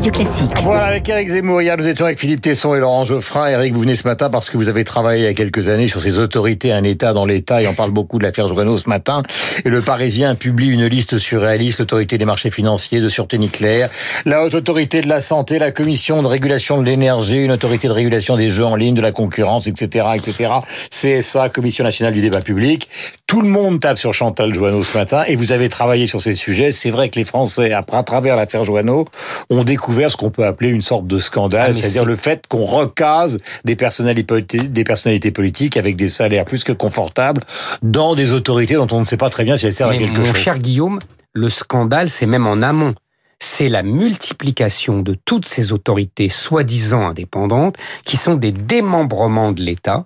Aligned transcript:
Radio 0.00 0.12
Classique. 0.12 0.50
Voilà, 0.62 0.84
avec 0.84 1.06
Eric 1.10 1.28
Zemmour, 1.28 1.60
hier 1.60 1.76
nous 1.76 1.86
étions 1.86 2.06
avec 2.06 2.18
Philippe 2.18 2.40
Tesson 2.40 2.74
et 2.74 2.78
Laurent 2.78 3.04
Geoffrin. 3.04 3.48
Eric, 3.48 3.74
vous 3.74 3.82
venez 3.82 3.96
ce 3.96 4.08
matin 4.08 4.30
parce 4.30 4.48
que 4.48 4.56
vous 4.56 4.68
avez 4.68 4.82
travaillé 4.82 5.24
il 5.24 5.26
y 5.26 5.28
a 5.28 5.34
quelques 5.34 5.68
années 5.68 5.88
sur 5.88 6.00
ces 6.00 6.18
autorités, 6.18 6.72
un 6.72 6.84
État 6.84 7.12
dans 7.12 7.26
l'État, 7.26 7.60
et 7.60 7.66
on 7.66 7.74
parle 7.74 7.90
beaucoup 7.90 8.18
de 8.18 8.24
l'affaire 8.24 8.46
Joanneau 8.46 8.78
ce 8.78 8.88
matin. 8.88 9.22
Et 9.62 9.68
le 9.68 9.82
Parisien 9.82 10.36
publie 10.36 10.70
une 10.70 10.86
liste 10.86 11.18
surréaliste, 11.18 11.80
l'autorité 11.80 12.16
des 12.16 12.24
marchés 12.24 12.50
financiers, 12.50 13.02
de 13.02 13.10
sûreté 13.10 13.36
nucléaire, 13.36 13.90
la 14.24 14.42
haute 14.42 14.54
autorité 14.54 15.02
de 15.02 15.06
la 15.06 15.20
santé, 15.20 15.58
la 15.58 15.70
commission 15.70 16.22
de 16.22 16.28
régulation 16.28 16.80
de 16.80 16.86
l'énergie, 16.86 17.44
une 17.44 17.52
autorité 17.52 17.86
de 17.86 17.92
régulation 17.92 18.36
des 18.36 18.48
jeux 18.48 18.64
en 18.64 18.76
ligne, 18.76 18.94
de 18.94 19.02
la 19.02 19.12
concurrence, 19.12 19.66
etc., 19.66 20.06
etc. 20.14 20.50
CSA, 20.88 21.50
commission 21.50 21.84
nationale 21.84 22.14
du 22.14 22.22
débat 22.22 22.40
public. 22.40 22.88
Tout 23.26 23.42
le 23.42 23.48
monde 23.48 23.80
tape 23.80 23.98
sur 23.98 24.14
Chantal 24.14 24.54
Joanneau 24.54 24.82
ce 24.82 24.96
matin 24.96 25.24
et 25.28 25.36
vous 25.36 25.52
avez 25.52 25.68
travaillé 25.68 26.06
sur 26.06 26.22
ces 26.22 26.32
sujets. 26.32 26.72
C'est 26.72 26.90
vrai 26.90 27.10
que 27.10 27.18
les 27.18 27.24
Français, 27.24 27.74
après, 27.74 27.98
à 27.98 28.02
travers 28.02 28.34
l'affaire 28.34 28.64
Joanneau, 28.64 29.04
ont 29.50 29.62
découvert 29.62 29.89
ce 30.08 30.16
qu'on 30.16 30.30
peut 30.30 30.44
appeler 30.44 30.68
une 30.70 30.80
sorte 30.80 31.06
de 31.06 31.18
scandale, 31.18 31.70
Ah, 31.70 31.72
c'est-à-dire 31.72 32.04
le 32.04 32.16
fait 32.16 32.44
qu'on 32.48 32.64
recase 32.64 33.38
des 33.64 33.76
personnalités, 33.76 34.58
des 34.58 34.84
personnalités 34.84 35.30
politiques 35.30 35.76
avec 35.76 35.96
des 35.96 36.08
salaires 36.10 36.44
plus 36.44 36.64
que 36.64 36.72
confortables 36.72 37.42
dans 37.82 38.14
des 38.14 38.32
autorités 38.32 38.74
dont 38.74 38.88
on 38.92 39.00
ne 39.00 39.04
sait 39.04 39.16
pas 39.16 39.30
très 39.30 39.44
bien 39.44 39.56
si 39.56 39.66
elles 39.66 39.72
servent 39.72 39.92
à 39.92 39.96
quelque 39.96 40.18
mon 40.18 40.26
chose. 40.26 40.36
cher 40.36 40.58
Guillaume, 40.58 40.98
le 41.32 41.48
scandale, 41.48 42.08
c'est 42.08 42.26
même 42.26 42.46
en 42.46 42.62
amont. 42.62 42.94
C'est 43.42 43.68
la 43.68 43.82
multiplication 43.82 45.00
de 45.00 45.14
toutes 45.24 45.46
ces 45.48 45.72
autorités 45.72 46.28
soi-disant 46.28 47.08
indépendantes 47.08 47.76
qui 48.04 48.16
sont 48.16 48.34
des 48.34 48.52
démembrements 48.52 49.52
de 49.52 49.62
l'État. 49.62 50.04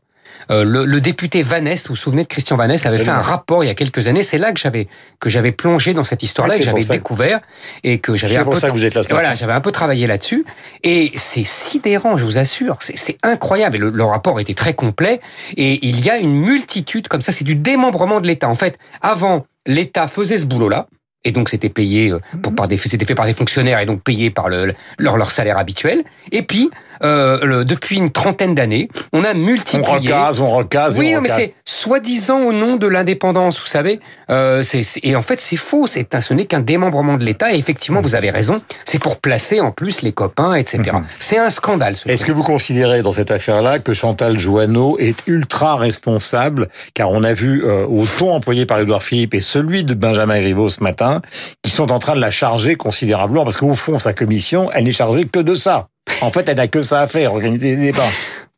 Euh, 0.50 0.64
le, 0.64 0.84
le 0.84 1.00
député 1.00 1.42
Vanest, 1.42 1.88
vous 1.88 1.94
vous 1.94 1.96
souvenez 1.96 2.22
de 2.22 2.28
Christian 2.28 2.56
Vanest, 2.56 2.84
avait 2.86 2.98
fait 2.98 3.10
un 3.10 3.18
rapport 3.18 3.64
il 3.64 3.68
y 3.68 3.70
a 3.70 3.74
quelques 3.74 4.08
années. 4.08 4.22
C'est 4.22 4.38
là 4.38 4.52
que 4.52 4.60
j'avais 4.60 4.88
que 5.20 5.30
j'avais 5.30 5.52
plongé 5.52 5.94
dans 5.94 6.04
cette 6.04 6.22
histoire-là, 6.22 6.54
Ah, 6.56 6.58
que 6.58 6.64
j'avais 6.64 6.84
découvert 6.84 7.40
et 7.82 7.98
que 7.98 8.14
j'avais 8.14 8.34
C'est 8.34 8.40
un 8.40 8.44
pour 8.44 8.54
peu 8.54 8.60
ça 8.60 8.68
que 8.68 8.72
vous 8.72 8.84
êtes 8.84 8.94
là 8.94 9.02
ce 9.02 9.08
voilà, 9.08 9.34
j'avais 9.34 9.52
un 9.52 9.60
peu 9.60 9.72
travaillé 9.72 10.06
là-dessus 10.06 10.44
et 10.82 11.12
c'est 11.16 11.44
sidérant, 11.44 12.16
je 12.16 12.24
vous 12.24 12.38
assure, 12.38 12.76
c'est 12.80 13.18
incroyable. 13.22 13.76
Et 13.76 13.78
le, 13.78 13.90
le 13.90 14.04
rapport 14.04 14.40
était 14.40 14.54
très 14.54 14.74
complet 14.74 15.20
et 15.56 15.86
il 15.86 16.04
y 16.04 16.10
a 16.10 16.18
une 16.18 16.34
multitude 16.34 17.08
comme 17.08 17.22
ça, 17.22 17.32
c'est 17.32 17.44
du 17.44 17.54
démembrement 17.54 18.20
de 18.20 18.26
l'État. 18.26 18.48
En 18.48 18.54
fait, 18.54 18.78
avant, 19.00 19.46
l'État 19.66 20.06
faisait 20.06 20.38
ce 20.38 20.44
boulot-là. 20.46 20.86
Et 21.26 21.32
donc 21.32 21.48
c'était 21.48 21.70
payé 21.70 22.10
euh, 22.10 22.20
pour 22.42 22.54
par 22.54 22.68
des 22.68 22.76
c'était 22.76 23.06
fait 23.06 23.14
par 23.14 23.24
des 23.24 23.32
fonctionnaires 23.32 23.80
et 23.80 23.86
donc 23.86 24.02
payé 24.02 24.30
par 24.30 24.50
le, 24.50 24.74
leur 24.98 25.16
leur 25.16 25.30
salaire 25.30 25.56
habituel. 25.56 26.04
Et 26.32 26.42
puis 26.42 26.70
euh, 27.02 27.44
le- 27.44 27.64
depuis 27.64 27.96
une 27.96 28.10
trentaine 28.10 28.54
d'années, 28.54 28.88
on 29.12 29.24
a 29.24 29.32
On 29.32 29.34
multiplié. 29.34 29.86
recase, 29.98 30.40
on 30.40 30.50
recase, 30.50 30.98
Oui, 30.98 31.08
on 31.12 31.16
non, 31.16 31.20
mais 31.22 31.30
recase. 31.32 31.36
c'est 31.36 31.54
soi-disant 31.64 32.40
au 32.40 32.52
nom 32.52 32.76
de 32.76 32.86
l'indépendance, 32.86 33.58
vous 33.60 33.66
savez. 33.66 34.00
Euh, 34.30 34.62
c'est- 34.62 34.82
c'est- 34.82 35.00
et 35.04 35.16
en 35.16 35.22
fait, 35.22 35.40
c'est 35.40 35.56
faux. 35.56 35.86
C'est 35.86 36.08
ce 36.20 36.32
n'est 36.34 36.44
qu'un 36.46 36.60
démembrement 36.60 37.16
de 37.16 37.24
l'État. 37.24 37.52
Et 37.52 37.58
effectivement, 37.58 38.00
vous 38.00 38.14
avez 38.14 38.30
raison. 38.30 38.60
C'est 38.84 38.98
pour 39.00 39.16
placer 39.18 39.60
en 39.60 39.70
plus 39.72 40.02
les 40.02 40.12
copains, 40.12 40.54
etc. 40.54 40.78
Mhm. 40.92 41.04
C'est 41.18 41.38
un 41.38 41.50
scandale. 41.50 41.96
Ce 41.96 42.08
Est-ce 42.08 42.24
que 42.24 42.32
vous 42.32 42.42
considérez 42.42 43.02
dans 43.02 43.12
cette 43.12 43.30
affaire-là 43.30 43.78
que 43.80 43.92
Chantal 43.92 44.38
Joanneau 44.38 44.96
est 44.98 45.16
ultra 45.26 45.76
responsable? 45.76 46.68
Car 46.94 47.10
on 47.10 47.22
a 47.24 47.32
vu 47.34 47.64
euh, 47.64 47.86
au 47.86 48.04
ton 48.06 48.30
employé 48.32 48.66
par 48.66 48.78
Édouard 48.80 49.02
Philippe 49.02 49.34
et 49.34 49.40
celui 49.40 49.84
de 49.84 49.94
Benjamin 49.94 50.38
Griveaux 50.40 50.68
ce 50.68 50.82
matin, 50.82 51.20
qui 51.62 51.70
sont 51.70 51.90
en 51.90 51.98
train 51.98 52.14
de 52.14 52.20
la 52.20 52.30
charger 52.30 52.76
considérablement, 52.76 53.44
parce 53.44 53.56
qu'au 53.56 53.74
fond, 53.74 53.98
sa 53.98 54.12
commission, 54.12 54.70
elle 54.72 54.84
n'est 54.84 54.92
chargée 54.92 55.24
que 55.26 55.40
de 55.40 55.54
ça. 55.54 55.88
En 56.20 56.30
fait, 56.30 56.48
elle 56.48 56.56
n'a 56.56 56.68
que 56.68 56.82
ça 56.82 57.00
à 57.00 57.06
faire, 57.06 57.32
organiser 57.32 57.76
des 57.76 57.92
débats. 57.92 58.10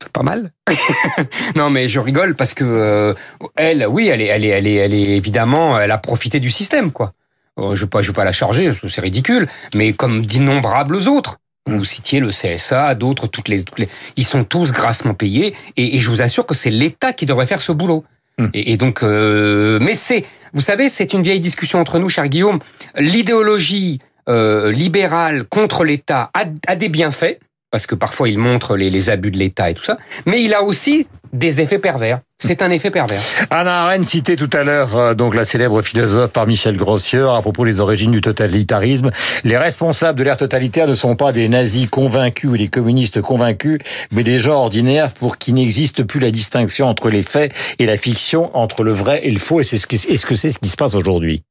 C'est 0.02 0.12
pas 0.12 0.22
mal. 0.22 0.52
non, 1.56 1.70
mais 1.70 1.88
je 1.88 1.98
rigole 1.98 2.34
parce 2.34 2.54
que 2.54 2.64
euh, 2.64 3.14
elle, 3.56 3.86
oui, 3.88 4.08
elle 4.08 4.20
est, 4.20 4.26
elle 4.26 4.44
est, 4.44 4.48
elle 4.48 4.66
est, 4.66 4.74
elle 4.74 4.94
est 4.94 5.16
évidemment, 5.16 5.78
elle 5.80 5.90
a 5.90 5.98
profité 5.98 6.38
du 6.38 6.50
système, 6.50 6.92
quoi. 6.92 7.12
Euh, 7.58 7.68
je 7.74 7.80
ne 7.82 7.86
vais 7.86 7.86
pas, 7.86 8.02
je 8.02 8.08
vais 8.08 8.14
pas 8.14 8.24
la 8.24 8.32
charger, 8.32 8.72
c'est 8.88 9.00
ridicule. 9.00 9.48
Mais 9.74 9.92
comme 9.92 10.24
d'innombrables 10.24 10.96
autres. 11.08 11.38
Vous 11.68 11.84
citiez 11.84 12.20
le 12.20 12.28
CSA, 12.28 12.94
d'autres, 12.94 13.26
toutes 13.26 13.48
les, 13.48 13.64
toutes 13.64 13.80
les, 13.80 13.88
ils 14.14 14.24
sont 14.24 14.44
tous 14.44 14.70
grassement 14.70 15.14
payés, 15.14 15.56
et, 15.76 15.96
et 15.96 15.98
je 15.98 16.08
vous 16.10 16.22
assure 16.22 16.46
que 16.46 16.54
c'est 16.54 16.70
l'État 16.70 17.12
qui 17.12 17.26
devrait 17.26 17.46
faire 17.46 17.60
ce 17.60 17.72
boulot. 17.72 18.04
Hmm. 18.38 18.46
Et, 18.54 18.72
et 18.72 18.76
donc, 18.76 19.02
euh, 19.02 19.80
mais 19.80 19.94
c'est, 19.94 20.24
vous 20.52 20.60
savez, 20.60 20.88
c'est 20.88 21.12
une 21.12 21.22
vieille 21.22 21.40
discussion 21.40 21.80
entre 21.80 21.98
nous, 21.98 22.08
cher 22.08 22.28
Guillaume. 22.28 22.60
L'idéologie 22.96 24.00
euh, 24.28 24.72
libérale 24.72 25.44
contre 25.44 25.84
l'État 25.84 26.30
a, 26.34 26.44
a 26.66 26.76
des 26.76 26.88
bienfaits, 26.88 27.38
parce 27.70 27.86
que 27.86 27.94
parfois 27.94 28.28
il 28.28 28.38
montre 28.38 28.76
les, 28.76 28.90
les 28.90 29.10
abus 29.10 29.30
de 29.30 29.38
l'État 29.38 29.70
et 29.70 29.74
tout 29.74 29.84
ça, 29.84 29.98
mais 30.24 30.42
il 30.42 30.54
a 30.54 30.62
aussi 30.62 31.06
des 31.32 31.60
effets 31.60 31.78
pervers. 31.78 32.20
C'est 32.38 32.62
un 32.62 32.70
effet 32.70 32.90
pervers. 32.90 33.20
Anna 33.50 33.82
Arendt 33.84 34.04
citait 34.04 34.36
tout 34.36 34.50
à 34.52 34.62
l'heure 34.62 34.96
euh, 34.96 35.14
donc 35.14 35.34
la 35.34 35.44
célèbre 35.44 35.82
philosophe 35.82 36.32
par 36.32 36.46
Michel 36.46 36.76
Grossier 36.76 37.20
à 37.20 37.40
propos 37.40 37.64
des 37.64 37.80
origines 37.80 38.12
du 38.12 38.20
totalitarisme. 38.20 39.10
Les 39.42 39.56
responsables 39.56 40.18
de 40.18 40.24
l'ère 40.24 40.36
totalitaire 40.36 40.86
ne 40.86 40.94
sont 40.94 41.16
pas 41.16 41.32
des 41.32 41.48
nazis 41.48 41.88
convaincus 41.88 42.50
ou 42.50 42.56
des 42.56 42.68
communistes 42.68 43.20
convaincus, 43.20 43.78
mais 44.12 44.22
des 44.22 44.38
gens 44.38 44.54
ordinaires 44.54 45.12
pour 45.12 45.38
qui 45.38 45.52
n'existe 45.52 46.04
plus 46.04 46.20
la 46.20 46.30
distinction 46.30 46.86
entre 46.86 47.10
les 47.10 47.22
faits 47.22 47.52
et 47.78 47.86
la 47.86 47.96
fiction, 47.96 48.56
entre 48.56 48.82
le 48.82 48.92
vrai 48.92 49.20
et 49.24 49.30
le 49.30 49.38
faux. 49.38 49.60
Et 49.60 49.64
c'est 49.64 49.78
ce 49.78 49.86
que 49.86 49.96
c'est 49.96 50.50
ce 50.50 50.58
qui 50.58 50.68
se 50.68 50.76
passe 50.76 50.94
aujourd'hui? 50.94 51.42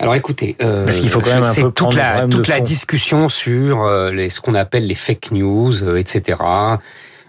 Alors 0.00 0.14
écoutez, 0.14 0.56
euh, 0.62 0.84
Parce 0.84 0.98
qu'il 0.98 1.08
faut 1.08 1.20
quand 1.20 1.34
même 1.34 1.42
un 1.42 1.52
c'est 1.52 1.62
peu 1.62 1.72
toute 1.72 1.94
la 1.96 2.26
toute 2.28 2.46
la 2.48 2.56
fond. 2.58 2.62
discussion 2.62 3.28
sur 3.28 3.82
euh, 3.82 4.12
les, 4.12 4.30
ce 4.30 4.40
qu'on 4.40 4.54
appelle 4.54 4.86
les 4.86 4.94
fake 4.94 5.32
news, 5.32 5.82
euh, 5.82 5.96
etc. 5.96 6.38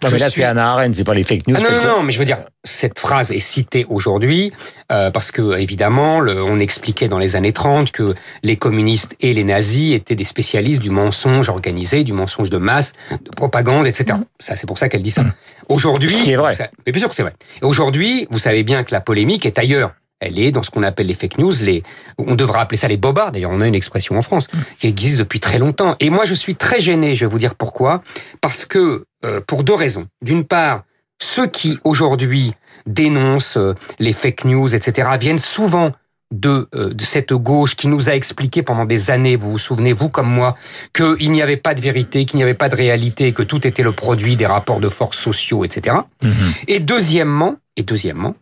Non, 0.01 0.07
Je 0.07 0.13
mais 0.13 0.19
là 0.19 0.29
suis- 0.29 0.39
c'est 0.41 0.45
Anna 0.47 0.71
Arendt, 0.73 0.93
c'est 0.93 1.03
pas 1.03 1.13
les 1.15 1.23
fake 1.25 1.47
news. 1.47 1.57
Ah 1.59 1.61
non, 1.63 1.71
non, 1.83 1.97
non, 1.97 2.03
mais 2.03 2.13
je 2.13 2.19
veux 2.19 2.25
dire, 2.25 2.37
cette 2.63 2.97
phrase 2.99 3.31
est 3.31 3.39
citée 3.39 3.85
aujourd'hui 3.89 4.53
euh, 4.93 5.11
parce 5.11 5.29
que, 5.31 5.57
évidemment, 5.59 6.21
le- 6.21 6.41
on 6.41 6.57
expliquait 6.59 7.09
dans 7.09 7.17
les 7.17 7.35
années 7.35 7.51
30 7.51 7.91
que 7.91 8.13
les 8.43 8.55
communistes 8.55 9.15
et 9.19 9.33
les 9.33 9.43
nazis 9.43 9.93
étaient 9.95 10.15
des 10.15 10.23
spécialistes 10.23 10.79
du 10.81 10.89
mensonge 10.89 11.49
organisé, 11.49 12.03
du 12.05 12.13
mensonge 12.13 12.49
de 12.49 12.57
masse, 12.59 12.93
de 13.11 13.31
propagande, 13.35 13.87
etc. 13.87 14.19
Ça, 14.39 14.55
c'est 14.55 14.67
pour 14.67 14.77
ça 14.77 14.87
qu'elle 14.87 15.01
dit 15.03 15.11
ça. 15.11 15.23
Aujourd'hui, 15.67 16.13
Mm. 16.13 16.17
Ce 16.19 16.23
qui 16.23 16.31
est 16.31 16.35
vrai. 16.37 16.53
ça- 16.55 16.69
mais 16.85 16.93
bien 16.93 16.99
sûr 16.99 17.09
que 17.09 17.15
c'est 17.15 17.23
vrai. 17.23 17.33
Aujourd'hui, 17.61 18.25
vous 18.29 18.39
savez 18.39 18.63
bien 18.63 18.83
que 18.85 18.93
la 18.93 19.01
polémique 19.01 19.45
est 19.45 19.57
ailleurs. 19.59 19.91
Elle 20.19 20.39
est 20.39 20.51
dans 20.51 20.63
ce 20.63 20.69
qu'on 20.69 20.83
appelle 20.83 21.07
les 21.07 21.13
fake 21.13 21.37
news, 21.37 21.53
les, 21.61 21.83
on 22.17 22.35
devra 22.35 22.61
appeler 22.61 22.77
ça 22.77 22.87
les 22.87 22.97
bobards. 22.97 23.31
D'ailleurs, 23.31 23.51
on 23.51 23.61
a 23.61 23.67
une 23.67 23.75
expression 23.75 24.17
en 24.17 24.21
France 24.21 24.47
qui 24.79 24.87
existe 24.87 25.17
depuis 25.17 25.39
très 25.39 25.59
longtemps. 25.59 25.95
Et 25.99 26.09
moi, 26.09 26.25
je 26.25 26.33
suis 26.33 26.55
très 26.55 26.79
gêné. 26.79 27.15
Je 27.15 27.25
vais 27.25 27.31
vous 27.31 27.39
dire 27.39 27.55
pourquoi. 27.55 28.01
Parce 28.41 28.65
que 28.65 29.05
euh, 29.25 29.41
pour 29.45 29.63
deux 29.63 29.73
raisons. 29.73 30.07
D'une 30.21 30.43
part, 30.43 30.83
ceux 31.21 31.47
qui 31.47 31.77
aujourd'hui 31.83 32.53
dénoncent 32.85 33.57
euh, 33.57 33.73
les 33.99 34.13
fake 34.13 34.45
news, 34.45 34.73
etc., 34.73 35.09
viennent 35.19 35.39
souvent 35.39 35.91
de, 36.31 36.67
euh, 36.75 36.93
de 36.93 37.03
cette 37.03 37.33
gauche 37.33 37.75
qui 37.75 37.87
nous 37.87 38.09
a 38.09 38.13
expliqué 38.13 38.63
pendant 38.63 38.85
des 38.85 39.11
années, 39.11 39.35
vous 39.35 39.51
vous 39.51 39.57
souvenez, 39.57 39.93
vous 39.93 40.09
comme 40.09 40.29
moi, 40.29 40.55
qu'il 40.93 41.31
n'y 41.31 41.41
avait 41.41 41.57
pas 41.57 41.73
de 41.73 41.81
vérité, 41.81 42.25
qu'il 42.25 42.37
n'y 42.37 42.43
avait 42.43 42.53
pas 42.53 42.69
de 42.69 42.75
réalité, 42.75 43.33
que 43.33 43.43
tout 43.43 43.65
était 43.65 43.83
le 43.83 43.91
produit 43.91 44.35
des 44.35 44.45
rapports 44.45 44.79
de 44.79 44.89
force 44.89 45.17
sociaux, 45.17 45.65
etc. 45.65 45.97
Mhm. 46.23 46.31
Et 46.67 46.79
deuxièmement, 46.79 47.55
et 47.75 47.83
deuxièmement, 47.83 48.35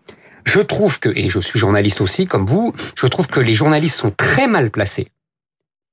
je 0.48 0.62
trouve 0.62 1.00
que, 1.00 1.10
et 1.10 1.30
je 1.30 1.40
suis 1.40 1.60
journaliste 1.60 2.02
aussi 2.02 2.26
comme 2.26 2.46
vous, 2.46 2.74
je 2.96 3.06
trouve 3.06 3.28
que 3.28 3.40
les 3.42 3.54
journalistes 3.54 3.98
sont 3.98 4.12
très 4.12 4.48
mal 4.48 4.72
placés 4.72 5.10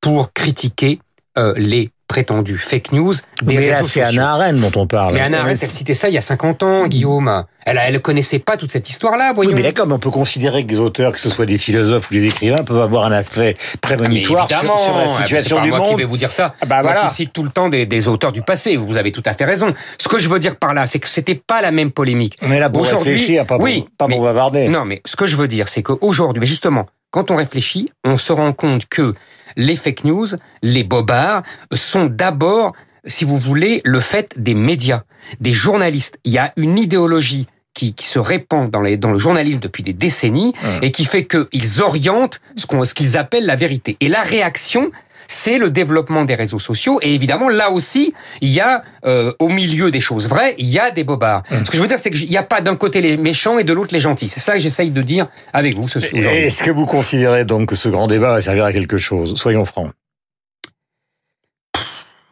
pour 0.00 0.32
critiquer 0.32 1.00
euh, 1.38 1.52
les 1.56 1.90
prétendus 2.06 2.58
fake 2.58 2.92
news 2.92 3.14
des 3.42 3.56
Mais 3.56 3.70
là 3.70 3.82
c'est. 3.82 4.02
Anna 4.02 4.32
Arendt 4.34 4.60
dont 4.60 4.80
on 4.80 4.86
parle. 4.86 5.14
Mais 5.14 5.20
Anna 5.20 5.40
Arendt, 5.40 5.58
elle 5.64 5.70
citait 5.70 5.94
ça 5.94 6.08
il 6.08 6.14
y 6.14 6.18
a 6.18 6.20
50 6.20 6.62
ans, 6.62 6.86
Guillaume. 6.86 7.44
Elle, 7.66 7.80
elle 7.82 8.00
connaissait 8.02 8.38
pas 8.38 8.58
toute 8.58 8.70
cette 8.70 8.88
histoire-là, 8.90 9.28
Oui, 9.30 9.34
voyons. 9.36 9.52
mais 9.54 9.62
d'accord, 9.62 9.86
mais 9.86 9.94
on 9.94 9.98
peut 9.98 10.10
considérer 10.10 10.66
que 10.66 10.70
les 10.70 10.78
auteurs, 10.78 11.12
que 11.12 11.18
ce 11.18 11.30
soit 11.30 11.46
des 11.46 11.56
philosophes 11.56 12.10
ou 12.10 12.14
des 12.14 12.26
écrivains, 12.26 12.62
peuvent 12.62 12.80
avoir 12.82 13.06
un 13.06 13.12
aspect 13.12 13.56
Ah, 13.58 13.76
prémonitoire 13.80 14.46
sur, 14.48 14.58
évidemment, 14.58 14.76
sur 14.76 14.94
la 14.96 15.04
ah, 15.06 15.08
situation 15.08 15.56
pas 15.56 15.62
du 15.62 15.70
moi 15.70 15.80
qui 15.80 15.86
monde. 15.90 15.98
vais 15.98 16.04
vous 16.04 16.18
dire 16.18 16.30
ça. 16.30 16.54
Ah 16.60 16.66
bah 16.66 16.82
moi 16.82 16.92
voilà. 16.92 17.08
qui 17.08 17.14
cite 17.14 17.32
tout 17.32 17.42
le 17.42 17.50
temps 17.50 17.70
des, 17.70 17.86
des 17.86 18.06
auteurs 18.06 18.32
du 18.32 18.42
passé. 18.42 18.76
Vous 18.76 18.98
avez 18.98 19.10
tout 19.10 19.22
à 19.24 19.32
fait 19.32 19.46
raison. 19.46 19.72
Ce 19.98 20.06
que 20.06 20.18
je 20.18 20.28
veux 20.28 20.38
dire 20.38 20.56
par 20.56 20.74
là, 20.74 20.84
c'est 20.84 20.98
que 20.98 21.08
c'était 21.08 21.34
pas 21.34 21.62
la 21.62 21.70
même 21.70 21.90
polémique. 21.90 22.36
On 22.42 22.52
est 22.52 22.60
là 22.60 22.68
pour 22.68 22.84
réfléchir, 22.84 23.46
pas 23.46 23.56
pour, 23.56 23.64
oui, 23.64 23.86
pas 23.96 24.06
pour 24.08 24.18
mais- 24.20 24.24
bavarder. 24.26 24.68
Non, 24.68 24.84
mais 24.84 25.00
ce 25.06 25.16
que 25.16 25.24
je 25.26 25.36
veux 25.36 25.48
dire, 25.48 25.68
c'est 25.70 25.82
qu'aujourd'hui, 25.82 26.40
mais 26.40 26.46
justement, 26.46 26.84
quand 27.14 27.30
on 27.30 27.36
réfléchit, 27.36 27.90
on 28.02 28.16
se 28.16 28.32
rend 28.32 28.52
compte 28.52 28.86
que 28.86 29.14
les 29.54 29.76
fake 29.76 30.02
news, 30.02 30.26
les 30.62 30.82
bobards, 30.82 31.44
sont 31.72 32.06
d'abord, 32.06 32.72
si 33.04 33.24
vous 33.24 33.36
voulez, 33.36 33.82
le 33.84 34.00
fait 34.00 34.34
des 34.36 34.54
médias, 34.54 35.04
des 35.38 35.52
journalistes. 35.52 36.18
Il 36.24 36.32
y 36.32 36.38
a 36.38 36.52
une 36.56 36.76
idéologie 36.76 37.46
qui, 37.72 37.94
qui 37.94 38.06
se 38.06 38.18
répand 38.18 38.68
dans, 38.68 38.80
les, 38.80 38.96
dans 38.96 39.12
le 39.12 39.20
journalisme 39.20 39.60
depuis 39.60 39.84
des 39.84 39.92
décennies 39.92 40.54
et 40.82 40.90
qui 40.90 41.04
fait 41.04 41.24
qu'ils 41.24 41.82
orientent 41.82 42.40
ce 42.56 42.94
qu'ils 42.94 43.16
appellent 43.16 43.46
la 43.46 43.54
vérité. 43.54 43.96
Et 44.00 44.08
la 44.08 44.22
réaction, 44.22 44.90
c'est 45.28 45.58
le 45.58 45.70
développement 45.70 46.24
des 46.24 46.34
réseaux 46.34 46.58
sociaux. 46.58 46.98
Et 47.02 47.14
évidemment, 47.14 47.48
là 47.48 47.70
aussi, 47.70 48.14
il 48.40 48.50
y 48.50 48.60
a, 48.60 48.82
euh, 49.04 49.32
au 49.38 49.48
milieu 49.48 49.90
des 49.90 50.00
choses 50.00 50.28
vraies, 50.28 50.54
il 50.58 50.68
y 50.68 50.78
a 50.78 50.90
des 50.90 51.04
bobards. 51.04 51.42
Ce 51.50 51.70
que 51.70 51.76
je 51.76 51.82
veux 51.82 51.88
dire, 51.88 51.98
c'est 51.98 52.10
qu'il 52.10 52.28
n'y 52.28 52.36
a 52.36 52.42
pas 52.42 52.60
d'un 52.60 52.76
côté 52.76 53.00
les 53.00 53.16
méchants 53.16 53.58
et 53.58 53.64
de 53.64 53.72
l'autre 53.72 53.92
les 53.92 54.00
gentils. 54.00 54.28
C'est 54.28 54.40
ça 54.40 54.54
que 54.54 54.58
j'essaye 54.58 54.90
de 54.90 55.02
dire 55.02 55.26
avec 55.52 55.74
vous 55.74 55.88
ce 55.88 55.98
aujourd'hui. 55.98 56.22
Est-ce 56.22 56.62
que 56.62 56.70
vous 56.70 56.86
considérez 56.86 57.44
donc 57.44 57.68
que 57.68 57.76
ce 57.76 57.88
grand 57.88 58.06
débat 58.06 58.32
va 58.32 58.40
servir 58.40 58.64
à 58.64 58.72
quelque 58.72 58.98
chose? 58.98 59.34
Soyons 59.36 59.64
francs. 59.64 59.90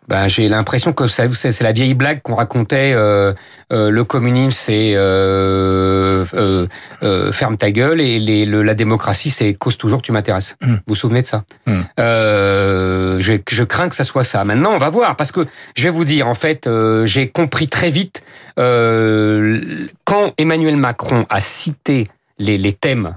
Ben, 0.08 0.26
j'ai 0.26 0.48
l'impression 0.48 0.92
que 0.92 1.06
ça, 1.06 1.24
c'est 1.32 1.60
la 1.62 1.72
vieille 1.72 1.94
blague 1.94 2.22
qu'on 2.22 2.34
racontait. 2.34 2.92
Euh, 2.94 3.32
euh, 3.72 3.90
le 3.90 4.04
communisme, 4.04 4.50
c'est 4.50 4.92
euh, 4.94 6.24
euh, 6.34 6.66
euh, 7.02 7.32
ferme 7.32 7.56
ta 7.56 7.70
gueule, 7.70 8.00
et 8.00 8.18
les, 8.18 8.44
le, 8.44 8.62
la 8.62 8.74
démocratie, 8.74 9.30
c'est 9.30 9.54
cause 9.54 9.78
toujours 9.78 10.02
tu 10.02 10.12
m'intéresses. 10.12 10.56
Mm. 10.60 10.72
Vous 10.74 10.80
vous 10.88 10.94
souvenez 10.94 11.22
de 11.22 11.26
ça 11.26 11.44
Mm. 11.66 11.80
Euh, 12.00 13.18
je, 13.20 13.34
je 13.48 13.62
crains 13.62 13.88
que 13.88 13.94
ça 13.94 14.04
soit 14.04 14.24
ça. 14.24 14.44
Maintenant, 14.44 14.72
on 14.72 14.78
va 14.78 14.90
voir, 14.90 15.14
parce 15.16 15.30
que 15.30 15.46
je 15.76 15.84
vais 15.84 15.90
vous 15.90 16.04
dire, 16.04 16.26
en 16.26 16.34
fait, 16.34 16.68
j'ai 17.04 17.28
compris 17.28 17.68
très 17.68 17.90
vite 17.90 18.22
euh, 18.58 19.60
quand 20.04 20.34
Emmanuel 20.38 20.76
Macron 20.76 21.24
a 21.30 21.40
cité 21.40 22.10
les, 22.38 22.58
les 22.58 22.72
thèmes. 22.72 23.14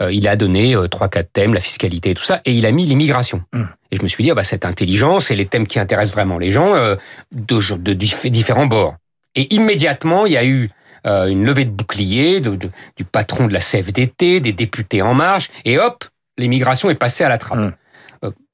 Euh, 0.00 0.12
il 0.12 0.26
a 0.28 0.36
donné 0.36 0.74
euh, 0.74 0.88
trois, 0.88 1.08
quatre 1.08 1.32
thèmes, 1.32 1.54
la 1.54 1.60
fiscalité 1.60 2.10
et 2.10 2.14
tout 2.14 2.22
ça, 2.22 2.40
et 2.44 2.52
il 2.52 2.66
a 2.66 2.70
mis 2.70 2.86
l'immigration. 2.86 3.42
Mm. 3.52 3.64
Et 3.90 3.96
je 3.96 4.02
me 4.02 4.08
suis 4.08 4.22
dit, 4.24 4.30
ah 4.30 4.34
bah, 4.34 4.44
cette 4.44 4.64
intelligence 4.64 5.30
et 5.30 5.36
les 5.36 5.46
thèmes 5.46 5.66
qui 5.66 5.78
intéressent 5.78 6.14
vraiment 6.14 6.38
les 6.38 6.52
gens 6.52 6.74
euh, 6.74 6.96
de, 7.32 7.76
de 7.76 7.94
dif- 7.94 8.28
différents 8.28 8.66
bords. 8.66 8.96
Et 9.34 9.54
immédiatement, 9.54 10.26
il 10.26 10.32
y 10.32 10.36
a 10.36 10.44
eu 10.44 10.70
euh, 11.06 11.26
une 11.26 11.44
levée 11.44 11.64
de 11.64 11.70
bouclier 11.70 12.40
de, 12.40 12.56
du 12.96 13.04
patron 13.04 13.46
de 13.46 13.52
la 13.52 13.60
CFDT, 13.60 14.40
des 14.40 14.52
députés 14.52 15.02
En 15.02 15.14
Marche, 15.14 15.50
et 15.64 15.78
hop, 15.78 16.04
l'immigration 16.38 16.90
est 16.90 16.94
passée 16.94 17.24
à 17.24 17.28
la 17.28 17.38
trappe. 17.38 17.58
Mm. 17.58 17.72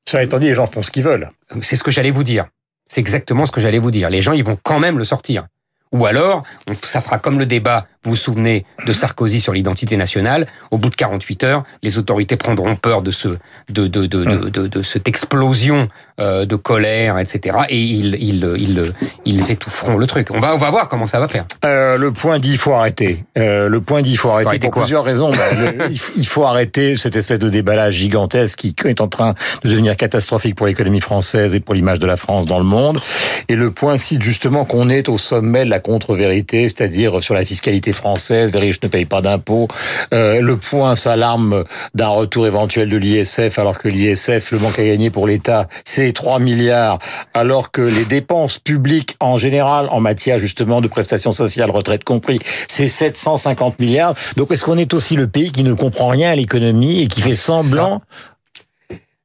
Ça 0.09 0.23
étant 0.23 0.39
dit, 0.39 0.47
les 0.47 0.55
gens 0.55 0.67
font 0.67 0.83
ce 0.83 0.91
qu'ils 0.93 1.03
veulent. 1.03 1.29
C'est 1.63 1.75
ce 1.75 1.83
que 1.83 1.91
j'allais 1.91 2.13
vous 2.13 2.23
dire. 2.23 2.47
C'est 2.89 3.01
exactement 3.01 3.45
ce 3.45 3.51
que 3.51 3.61
j'allais 3.61 3.81
vous 3.81 3.91
dire. 3.91 4.09
Les 4.09 4.23
gens, 4.23 4.33
ils 4.33 4.45
vont 4.45 4.57
quand 4.63 4.79
même 4.79 4.99
le 4.99 5.05
sortir. 5.05 5.49
Ou 5.93 6.07
alors, 6.07 6.45
ça 6.83 7.01
fera 7.01 7.19
comme 7.19 7.39
le 7.39 7.47
débat, 7.47 7.87
vous 8.07 8.13
vous 8.13 8.17
souvenez, 8.17 8.65
de 8.87 8.93
Sarkozy 8.93 9.41
sur 9.41 9.53
l'identité 9.53 9.97
nationale. 9.97 10.47
Au 10.71 10.79
bout 10.79 10.91
de 10.91 10.95
48 10.97 11.45
heures, 11.45 11.65
les 11.83 11.99
autorités 11.99 12.37
prendront 12.37 12.77
peur 12.77 13.03
de 13.03 13.11
ce, 13.11 13.29
de, 13.69 13.87
de, 13.89 14.07
de, 14.07 14.25
de, 14.49 14.67
de 14.69 14.83
cette 14.83 15.09
explosion 15.09 15.89
euh, 16.21 16.47
de 16.47 16.57
colère, 16.57 17.19
etc. 17.19 17.57
Et 17.69 17.79
ils, 17.81 18.15
ils, 18.21 18.55
ils, 18.59 18.93
ils 19.25 19.51
étoufferont 19.51 19.97
le 19.97 20.07
truc. 20.07 20.29
On 20.31 20.41
va, 20.41 20.55
on 20.55 20.59
va 20.59 20.71
voir 20.71 20.89
comment 20.89 21.07
ça 21.07 21.19
va 21.21 21.29
faire. 21.29 21.45
Euh, 21.65 21.99
le 21.99 22.13
point 22.13 22.39
dit, 22.39 22.53
il 22.53 22.59
faut 22.59 22.73
arrêter. 22.73 23.25
Euh, 23.37 23.69
le 23.69 23.81
point 23.81 24.03
dit, 24.03 24.13
il 24.13 24.17
faut 24.17 24.31
arrêter 24.31 24.49
arrêter 24.49 24.69
pour 24.71 24.81
plusieurs 24.83 25.05
raisons. 25.05 25.31
Bah, 25.33 25.53
le- 25.53 25.91
il, 25.91 25.99
faut, 25.99 26.13
il 26.17 26.27
faut 26.27 26.45
arrêter 26.45 26.97
cette 26.97 27.17
espèce 27.17 27.39
de 27.41 27.49
déballage 27.51 27.95
gigantesque 27.95 28.59
qui 28.59 28.75
est 28.85 29.01
en 29.01 29.09
train 29.09 29.35
de 29.65 29.69
devenir 29.69 29.97
catastrophique 29.97 30.55
pour 30.55 30.67
l'économie 30.67 31.01
française 31.01 31.55
et 31.55 31.61
pour 31.61 31.75
l'image 31.75 31.99
de 31.99 32.07
la 32.07 32.17
France 32.17 32.47
dans 32.47 32.59
le 32.59 32.65
monde. 32.65 33.01
Et 33.49 33.57
le 33.57 33.71
point 33.73 33.97
cite 33.99 34.23
justement 34.23 34.65
qu'on 34.65 34.89
est 34.89 35.09
au 35.09 35.19
sommet 35.19 35.65
de 35.65 35.71
la 35.71 35.81
contre-vérité, 35.81 36.63
c'est-à-dire 36.69 37.23
sur 37.23 37.35
la 37.35 37.45
fiscalité 37.45 37.93
française, 37.97 38.53
les 38.55 38.61
riches 38.61 38.83
ne 38.83 38.89
payent 38.89 39.05
pas 39.05 39.21
d'impôts. 39.21 39.69
Euh, 40.15 40.41
le 40.41 40.57
point 40.57 40.97
s'alarme 40.97 41.65
d'un 41.95 42.09
retour 42.09 42.47
éventuel 42.47 42.89
de 42.89 42.97
l'ISF, 42.97 43.59
alors 43.59 43.79
que 43.79 43.89
l'ISF, 43.89 44.53
le 44.53 44.59
manque 44.59 44.79
à 44.79 44.85
gagner 44.85 45.11
pour 45.11 45.27
l'État, 45.27 45.69
c'est 45.85 46.13
3 46.13 46.39
milliards, 46.39 46.99
alors 47.35 47.71
que 47.71 47.83
les 47.83 48.05
dépenses 48.05 48.59
publiques 48.59 49.17
en 49.21 49.37
général, 49.37 49.89
en 49.91 50.01
matière 50.01 50.39
justement 50.39 50.81
de 50.81 50.89
prestations 50.89 51.33
sociales, 51.33 51.71
retraite 51.71 52.05
compris, 52.05 52.39
c'est 52.69 52.89
750 52.89 53.79
milliards. 53.79 54.15
Donc 54.37 54.51
est-ce 54.51 54.65
qu'on 54.65 54.79
est 54.79 54.95
aussi 54.95 55.17
le 55.17 55.27
pays 55.27 55.53
qui 55.53 55.65
ne 55.65 55.73
comprend 55.75 56.09
rien 56.09 56.31
à 56.31 56.37
l'économie 56.37 57.03
et 57.03 57.09
qui 57.09 57.21
fait 57.21 57.35
semblant 57.35 58.03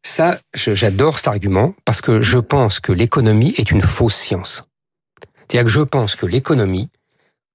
Ça, 0.04 0.40
j'adore 0.54 1.18
cet 1.18 1.28
argument 1.28 1.74
parce 1.86 2.02
que 2.02 2.22
je 2.22 2.40
pense 2.40 2.80
que 2.80 2.92
l'économie 2.92 3.54
est 3.58 3.72
une 3.72 3.82
fausse 3.82 4.16
science. 4.16 4.64
C'est-à-dire 5.52 5.66
que 5.66 5.72
je 5.72 5.82
pense 5.82 6.16
que 6.16 6.26
l'économie, 6.26 6.90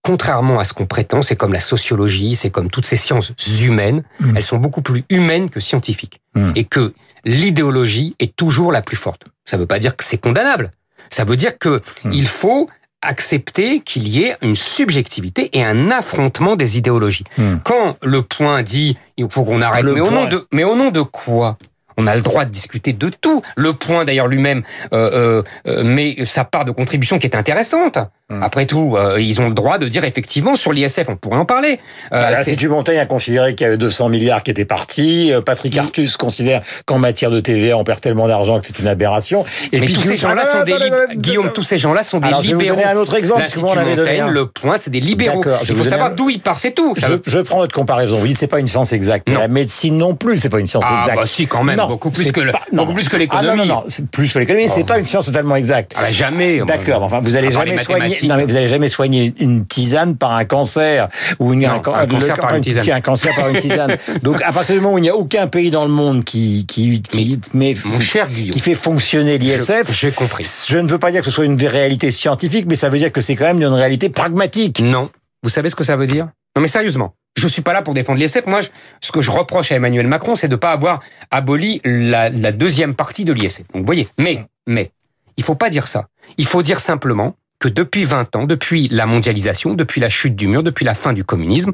contrairement 0.06 0.58
à 0.58 0.64
ce 0.64 0.73
qu'on 0.73 0.87
prétend, 0.87 1.20
c'est 1.23 1.37
comme 1.37 1.53
la 1.53 1.61
sociologie, 1.61 2.37
c'est 2.37 2.50
comme 2.50 2.70
toutes 2.70 2.87
ces 2.87 2.97
sciences 2.97 3.32
humaines, 3.61 4.03
Mm. 4.20 4.37
elles 4.37 4.43
sont 4.43 4.58
beaucoup 4.58 4.82
plus 4.82 5.05
humaines 5.11 5.50
que 5.50 5.61
scientifiques. 5.61 6.20
Mm. 6.35 6.53
Et 6.55 6.64
que 6.64 6.93
l'idéologie 7.25 8.14
est 8.20 8.35
toujours 8.37 8.70
la 8.73 8.82
plus 8.82 8.97
forte. 8.97 9.23
Ça 9.44 9.56
ne 9.56 9.62
veut 9.62 9.67
pas 9.67 9.79
dire 9.79 9.97
que 9.97 10.05
c'est 10.05 10.19
condamnable. 10.19 10.70
Ça 11.11 11.25
veut 11.25 11.37
dire 11.37 11.58
que 11.58 11.81
Mm. 12.05 12.12
il 12.12 12.26
faut 12.26 12.69
accepter 13.03 13.81
qu'il 13.81 14.08
y 14.08 14.23
ait 14.25 14.37
une 14.43 14.56
subjectivité 14.56 15.50
et 15.56 15.62
un 15.62 15.91
affrontement 15.91 16.56
des 16.56 16.79
idéologies. 16.79 17.25
Quand 17.62 17.97
le 18.02 18.23
point 18.23 18.62
dit 18.62 18.97
il 19.17 19.29
faut 19.31 19.44
qu'on 19.44 19.61
arrête, 19.61 19.85
Le 19.85 19.94
mais 19.94 20.00
au, 20.00 20.11
nom 20.11 20.26
de, 20.29 20.47
mais 20.52 20.64
au 20.64 20.75
nom 20.76 20.91
de 20.91 21.02
quoi? 21.02 21.59
On 21.99 22.06
a 22.06 22.14
le 22.14 22.20
droit 22.23 22.44
de 22.44 22.50
discuter 22.50 22.93
de 22.93 23.09
tout. 23.09 23.43
Le 23.56 23.73
point, 23.73 24.05
d'ailleurs, 24.05 24.26
lui-même, 24.26 24.62
euh, 24.93 25.11
euh, 25.14 25.43
euh, 25.67 25.82
met 25.82 26.26
sa 26.26 26.44
part 26.44 26.67
de 26.67 26.70
contribution 26.70 27.19
qui 27.19 27.26
est 27.26 27.35
intéressante. 27.35 27.97
Mm. 28.28 28.43
Après 28.43 28.67
tout, 28.67 28.94
euh, 28.96 29.20
ils 29.20 29.40
ont 29.40 29.46
le 29.46 29.55
droit 29.55 29.78
de 29.78 29.87
dire, 29.87 30.02
effectivement, 30.02 30.56
sur 30.56 30.73
l'ISF, 30.73 31.05
on 31.08 31.14
pourrait 31.14 31.38
en 31.38 31.44
parler. 31.44 31.78
Euh, 32.12 32.20
Bah, 32.20 32.28
c'est- 32.31 32.38
L'Institut 32.50 32.69
Montaigne 32.69 32.99
a 32.99 33.06
considéré 33.06 33.55
qu'il 33.55 33.64
y 33.64 33.69
avait 33.69 33.76
200 33.76 34.08
milliards 34.08 34.43
qui 34.43 34.50
étaient 34.50 34.64
partis. 34.64 35.32
Euh, 35.32 35.40
Patrick. 35.40 35.78
Artus 35.78 36.17
considère 36.17 36.61
qu'en 36.87 36.99
matière 36.99 37.31
de 37.31 37.38
TVA, 37.38 37.76
on 37.76 37.84
perd 37.84 38.00
tellement 38.00 38.26
d'argent 38.26 38.58
que 38.58 38.67
c'est 38.67 38.81
une 38.81 38.88
aberration. 38.88 39.44
Et 39.73 39.78
mais 39.78 39.87
puis 39.87 39.94
tous 39.94 40.00
si 40.02 40.08
ces 40.08 40.17
gens-là 40.17 40.43
Ah, 40.44 40.58
sont 40.58 40.64
des 40.64 40.75
Guillaume, 41.19 41.52
tous 41.52 41.62
ces 41.62 41.78
gens-là 41.78 42.02
sont 42.02 42.19
des 42.19 42.26
Alors, 42.26 42.43
je 42.43 42.49
vais 42.49 42.55
vous 42.55 42.61
libéraux. 42.61 42.81
donner 42.81 42.90
un 42.90 42.96
autre 42.96 43.14
exemple, 43.14 43.43
L'Institut 43.43 43.64
avez 43.78 43.94
donné 43.94 43.96
Montaigne, 43.96 44.20
un. 44.23 44.31
le 44.31 44.46
point, 44.46 44.76
c'est 44.76 44.90
des 44.90 45.00
libéraux. 45.00 45.44
Il 45.69 45.76
faut 45.76 45.84
savoir 45.84 46.11
d'où 46.12 46.28
il 46.28 46.40
part, 46.40 46.58
c'est 46.58 46.73
tout. 46.73 46.94
Je, 46.96 47.38
prends 47.40 47.58
votre 47.58 47.75
comparaison. 47.75 48.17
Vous 48.17 48.26
dites 48.26 48.38
c'est 48.38 48.46
pas 48.49 48.58
une 48.58 48.67
science 48.69 48.93
exacte. 48.93 49.31
Non. 49.31 49.38
la 49.38 49.46
médecine 49.49 49.96
non 49.96 50.17
plus, 50.17 50.37
c'est 50.38 50.49
pas 50.49 50.58
une 50.58 50.67
science 50.67 50.84
Ah, 50.88 51.02
exacte. 51.02 51.19
bah 51.20 51.26
si, 51.26 51.46
quand 51.46 51.62
même, 51.62 51.76
Non, 51.76 51.87
beaucoup 51.87 52.11
plus 52.11 52.32
que 52.32 52.40
pas- 52.50 52.62
non. 52.73 52.82
beaucoup 52.82 52.94
plus 52.94 53.08
que 53.08 53.14
Ah 53.14 53.19
l'économie. 53.20 53.58
non, 53.58 53.67
non, 53.67 53.75
non, 53.82 53.84
c'est 53.88 54.05
plus 54.11 54.32
que 54.32 54.38
l'économie. 54.40 54.69
C'est 54.69 54.81
Oh. 54.82 54.84
pas 54.84 54.99
une 54.99 55.05
science 55.05 55.26
totalement 55.26 55.55
exacte. 55.56 55.93
Ah 55.96 56.00
bah 56.02 56.11
jamais. 56.11 56.58
D'accord, 56.67 57.02
enfin 57.05 57.20
vous 57.23 57.37
allez 57.37 57.52
jamais 57.52 57.78
soigner, 57.78 58.15
non 58.24 58.36
mais 58.36 58.44
vous 58.44 58.56
allez 58.56 58.68
jamais 58.68 58.88
soigner 58.88 59.34
une 59.38 59.66
tisane 59.66 60.16
par 60.16 60.32
un 60.32 60.44
cancer 60.44 61.08
ou 61.38 61.52
une, 61.52 61.60
Non, 61.60 61.68
un, 61.70 61.74
un 61.76 62.06
cancer 62.06 62.36
le- 62.36 62.40
par 62.40 62.54
une 62.54 62.60
tisane. 62.62 62.90
un 62.90 63.00
cancer 63.00 63.34
par 63.34 63.48
une 63.48 63.58
tisane. 63.58 63.96
Donc 64.22 64.42
à 64.42 64.52
partir 64.52 64.74
du 64.74 64.80
moment 64.80 64.94
où 64.94 64.98
il 64.98 65.02
n'y 65.02 65.08
a 65.10 65.16
aucun 65.16 65.46
pays 65.46 65.70
dans 65.70 65.84
le 65.84 65.90
monde 65.90 66.24
qui 66.24 66.66
qui 66.66 67.02
qui, 67.02 67.40
met- 67.54 67.74
Mon 67.84 68.00
cher 68.00 68.28
Guillaume, 68.28 68.52
qui 68.52 68.60
fait 68.60 68.74
fonctionner 68.74 69.38
l'ISF, 69.38 69.88
je- 69.88 69.92
j'ai 69.92 70.10
compris. 70.12 70.46
je 70.68 70.78
ne 70.78 70.88
veux 70.88 70.98
pas 70.98 71.10
dire 71.10 71.20
que 71.20 71.26
ce 71.26 71.32
soit 71.32 71.44
une 71.44 71.56
réalité 71.64 72.10
scientifique, 72.12 72.66
mais 72.68 72.74
ça 72.76 72.88
veut 72.88 72.98
dire 72.98 73.12
que 73.12 73.20
c'est 73.20 73.36
quand 73.36 73.46
même 73.46 73.60
une 73.60 73.66
réalité 73.68 74.08
pragmatique. 74.08 74.80
Non. 74.80 75.10
Vous 75.42 75.50
savez 75.50 75.68
ce 75.70 75.74
que 75.76 75.84
ça 75.84 75.96
veut 75.96 76.06
dire? 76.06 76.26
Non, 76.56 76.62
mais 76.62 76.68
sérieusement. 76.68 77.14
Je 77.36 77.46
suis 77.48 77.60
pas 77.60 77.74
là 77.74 77.82
pour 77.82 77.92
défendre 77.92 78.18
l'ISF. 78.18 78.46
Moi, 78.46 78.62
je- 78.62 78.68
ce 79.02 79.12
que 79.12 79.20
je 79.20 79.30
reproche 79.30 79.70
à 79.70 79.74
Emmanuel 79.76 80.06
Macron, 80.06 80.34
c'est 80.34 80.48
de 80.48 80.54
ne 80.54 80.58
pas 80.58 80.72
avoir 80.72 81.00
aboli 81.30 81.82
la, 81.84 82.30
la 82.30 82.50
deuxième 82.50 82.94
partie 82.94 83.24
de 83.26 83.32
l'ISF. 83.34 83.58
Donc, 83.74 83.82
vous 83.82 83.84
voyez. 83.84 84.08
Mais, 84.18 84.46
mais, 84.66 84.90
il 85.36 85.44
faut 85.44 85.54
pas 85.54 85.68
dire 85.68 85.86
ça. 85.86 86.06
Il 86.38 86.46
faut 86.46 86.62
dire 86.62 86.80
simplement 86.80 87.34
que 87.58 87.69
depuis 87.69 88.05
20 88.05 88.37
ans, 88.37 88.44
depuis 88.44 88.88
la 88.88 89.06
mondialisation, 89.06 89.75
depuis 89.75 90.00
la 90.00 90.08
chute 90.08 90.37
du 90.37 90.47
mur, 90.47 90.62
depuis 90.62 90.85
la 90.85 90.94
fin 90.94 91.12
du 91.12 91.25
communisme, 91.25 91.73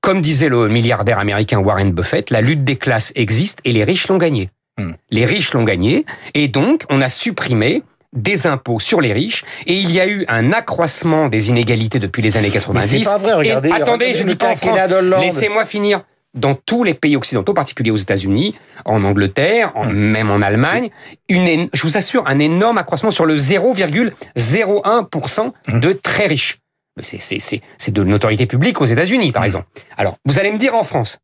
comme 0.00 0.20
disait 0.20 0.48
le 0.48 0.68
milliardaire 0.68 1.18
américain 1.18 1.58
Warren 1.58 1.92
Buffett, 1.92 2.30
la 2.30 2.40
lutte 2.40 2.64
des 2.64 2.76
classes 2.76 3.12
existe 3.16 3.58
et 3.64 3.72
les 3.72 3.84
riches 3.84 4.08
l'ont 4.08 4.18
gagnée. 4.18 4.50
Hmm. 4.78 4.92
Les 5.10 5.26
riches 5.26 5.52
l'ont 5.52 5.64
gagnée 5.64 6.04
et 6.34 6.48
donc 6.48 6.84
on 6.88 7.00
a 7.00 7.08
supprimé 7.08 7.82
des 8.12 8.46
impôts 8.46 8.80
sur 8.80 9.00
les 9.00 9.12
riches 9.12 9.44
et 9.66 9.74
il 9.74 9.90
y 9.92 10.00
a 10.00 10.06
eu 10.06 10.24
un 10.28 10.52
accroissement 10.52 11.28
des 11.28 11.48
inégalités 11.48 11.98
depuis 11.98 12.22
les 12.22 12.36
années 12.36 12.48
Mais 12.48 12.54
90. 12.54 13.04
c'est 13.04 13.04
pas 13.04 13.18
vrai, 13.18 13.34
regardez. 13.34 13.68
Et 13.68 13.72
attendez, 13.72 14.06
regardez 14.06 14.14
je 14.14 14.24
dis 14.24 14.36
pas 14.36 14.50
en 14.50 14.56
France. 14.56 14.78
Laissez-moi 15.20 15.64
finir. 15.64 16.02
Dans 16.34 16.54
tous 16.54 16.84
les 16.84 16.94
pays 16.94 17.16
occidentaux, 17.16 17.52
en 17.52 17.56
particulier 17.56 17.90
aux 17.90 17.96
États-Unis, 17.96 18.54
en 18.84 19.02
Angleterre, 19.02 19.72
en- 19.74 19.86
Hmm. 19.86 19.92
même 19.92 20.30
en 20.30 20.40
Allemagne, 20.42 20.90
une, 21.28 21.68
je 21.72 21.82
vous 21.82 21.96
assure, 21.96 22.24
un 22.28 22.38
énorme 22.38 22.78
accroissement 22.78 23.10
sur 23.10 23.26
le 23.26 23.36
0,01% 23.36 25.52
Hmm. 25.68 25.80
de 25.80 25.92
très 25.92 26.26
riches. 26.26 26.58
C'est, 27.02 27.60
de 27.92 28.04
notoriété 28.04 28.46
publique 28.46 28.80
aux 28.80 28.84
États-Unis, 28.84 29.30
Hmm. 29.30 29.32
par 29.32 29.44
exemple. 29.44 29.66
Alors, 29.96 30.16
vous 30.24 30.38
allez 30.38 30.52
me 30.52 30.58
dire 30.58 30.74
en 30.74 30.84
France. 30.84 31.18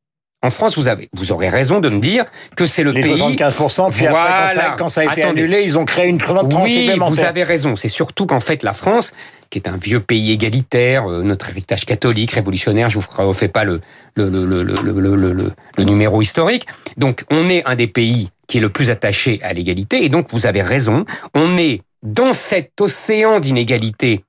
En 0.46 0.50
France, 0.50 0.76
vous 0.76 0.86
avez, 0.86 1.08
vous 1.12 1.32
aurez 1.32 1.48
raison 1.48 1.80
de 1.80 1.88
me 1.88 1.98
dire 1.98 2.24
que 2.54 2.66
c'est 2.66 2.84
le 2.84 2.92
Les 2.92 3.02
pays. 3.02 3.14
75%, 3.20 3.90
puis 3.90 4.06
après, 4.06 4.20
quand 4.20 4.46
ça, 4.48 4.52
Voilà. 4.54 4.76
quand 4.78 4.88
ça 4.88 5.00
a 5.00 5.04
été 5.04 5.22
Attendez. 5.22 5.40
annulé, 5.42 5.62
ils 5.64 5.76
ont 5.76 5.84
créé 5.84 6.06
une 6.06 6.18
tranche 6.18 6.44
Oui, 6.62 6.70
supplémentaire. 6.70 7.08
vous 7.14 7.20
avez 7.24 7.42
raison. 7.42 7.74
C'est 7.74 7.88
surtout 7.88 8.26
qu'en 8.26 8.38
fait, 8.38 8.62
la 8.62 8.72
France, 8.72 9.12
qui 9.50 9.58
est 9.58 9.66
un 9.68 9.76
vieux 9.76 9.98
pays 9.98 10.30
égalitaire, 10.30 11.10
euh, 11.10 11.22
notre 11.22 11.48
héritage 11.50 11.84
catholique, 11.84 12.30
révolutionnaire, 12.30 12.88
je 12.90 12.98
vous 13.00 13.06
refais 13.18 13.48
pas 13.48 13.64
le, 13.64 13.80
le, 14.14 14.28
le- 14.30 14.62
le- 14.62 15.52
le 15.78 15.84
numéro 15.84 16.22
historique. 16.22 16.66
Donc, 16.96 17.24
on 17.32 17.48
est 17.48 17.64
un 17.64 17.74
des 17.74 17.88
pays 17.88 18.30
qui 18.46 18.58
est 18.58 18.60
le 18.60 18.68
plus 18.68 18.90
attaché 18.90 19.40
à 19.42 19.52
l'égalité. 19.52 20.04
Et 20.04 20.08
donc, 20.08 20.28
vous 20.30 20.46
avez 20.46 20.62
raison. 20.62 21.04
On 21.34 21.58
est 21.58 21.82
dans 22.04 22.32
cet 22.32 22.80
océan 22.80 23.40
d'inégalité. 23.40 24.22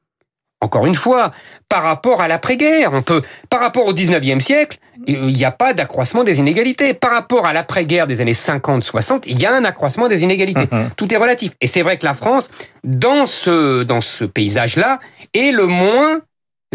Encore 0.60 0.88
une 0.88 0.96
fois, 0.96 1.34
par 1.70 1.84
rapport 1.84 2.20
à 2.20 2.28
l'après-guerre, 2.28 2.90
on 2.94 3.04
peut, 3.04 3.22
par 3.50 3.60
rapport 3.60 3.86
au 3.86 3.94
19e 3.94 4.40
siècle, 4.40 4.80
il 5.06 5.28
n'y 5.28 5.46
a 5.46 5.52
pas 5.52 5.74
d'accroissement 5.74 6.24
des 6.24 6.40
inégalités. 6.40 6.96
Par 6.96 7.12
rapport 7.12 7.46
à 7.46 7.54
l'après-guerre 7.54 8.08
des 8.08 8.22
années 8.22 8.32
50-60, 8.34 9.24
il 9.28 9.40
y 9.40 9.46
a 9.46 9.54
un 9.54 9.64
accroissement 9.66 10.08
des 10.08 10.24
inégalités. 10.24 10.68
Mhm. 10.72 10.90
Tout 10.98 11.14
est 11.14 11.18
relatif. 11.18 11.52
Et 11.62 11.68
c'est 11.68 11.84
vrai 11.84 11.98
que 11.98 12.06
la 12.06 12.16
France, 12.16 12.50
dans 12.84 13.28
ce, 13.28 13.84
dans 13.84 14.02
ce 14.02 14.26
paysage-là, 14.26 15.00
est 15.36 15.52
le 15.52 15.68
moins 15.68 16.22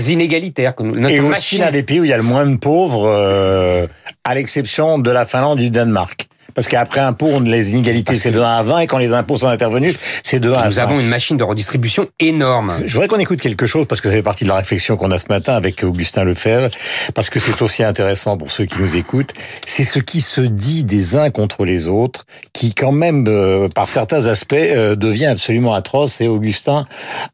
inégalitaire. 0.08 0.76
Que 0.76 0.84
nous- 0.84 0.94
notre 0.94 1.14
Et 1.14 1.18
aussi 1.20 1.30
machine. 1.30 1.60
l'un 1.62 1.70
des 1.72 1.82
pays 1.82 2.00
où 2.00 2.04
il 2.04 2.10
y 2.10 2.14
a 2.14 2.16
le 2.16 2.22
moins 2.22 2.46
de 2.46 2.56
pauvres, 2.56 3.08
euh, 3.12 3.86
à 4.24 4.34
l'exception 4.36 4.98
de 5.00 5.10
la 5.10 5.24
Finlande 5.24 5.58
et 5.58 5.64
du 5.64 5.70
Danemark. 5.70 6.28
Parce 6.54 6.68
qu'après 6.68 7.00
impôt, 7.00 7.28
on, 7.32 7.40
les 7.40 7.70
inégalités, 7.70 8.14
c'est 8.14 8.30
de 8.30 8.40
1 8.40 8.58
à 8.58 8.62
20, 8.62 8.78
et 8.80 8.86
quand 8.86 8.98
les 8.98 9.12
impôts 9.12 9.36
sont 9.36 9.48
intervenus, 9.48 9.96
c'est 10.22 10.40
de 10.40 10.50
1 10.50 10.54
à 10.54 10.66
Nous 10.66 10.78
avons 10.78 11.00
une 11.00 11.08
machine 11.08 11.36
de 11.36 11.44
redistribution 11.44 12.06
énorme. 12.20 12.72
Je 12.84 12.92
voudrais 12.92 13.08
qu'on 13.08 13.18
écoute 13.18 13.40
quelque 13.40 13.66
chose, 13.66 13.86
parce 13.88 14.00
que 14.00 14.08
ça 14.08 14.14
fait 14.14 14.22
partie 14.22 14.44
de 14.44 14.48
la 14.48 14.56
réflexion 14.56 14.96
qu'on 14.96 15.10
a 15.10 15.18
ce 15.18 15.26
matin 15.28 15.54
avec 15.54 15.82
Augustin 15.84 16.24
Lefebvre, 16.24 16.70
parce 17.14 17.30
que 17.30 17.38
c'est 17.38 17.60
aussi 17.62 17.82
intéressant 17.82 18.36
pour 18.36 18.50
ceux 18.50 18.64
qui 18.64 18.78
nous 18.78 18.96
écoutent. 18.96 19.32
C'est 19.66 19.84
ce 19.84 19.98
qui 19.98 20.20
se 20.20 20.40
dit 20.40 20.84
des 20.84 21.16
uns 21.16 21.30
contre 21.30 21.64
les 21.64 21.88
autres, 21.88 22.26
qui 22.52 22.74
quand 22.74 22.92
même, 22.92 23.24
euh, 23.28 23.68
par 23.68 23.88
certains 23.88 24.26
aspects, 24.26 24.54
euh, 24.54 24.96
devient 24.96 25.26
absolument 25.26 25.74
atroce. 25.74 26.20
Et 26.20 26.28
Augustin 26.28 26.86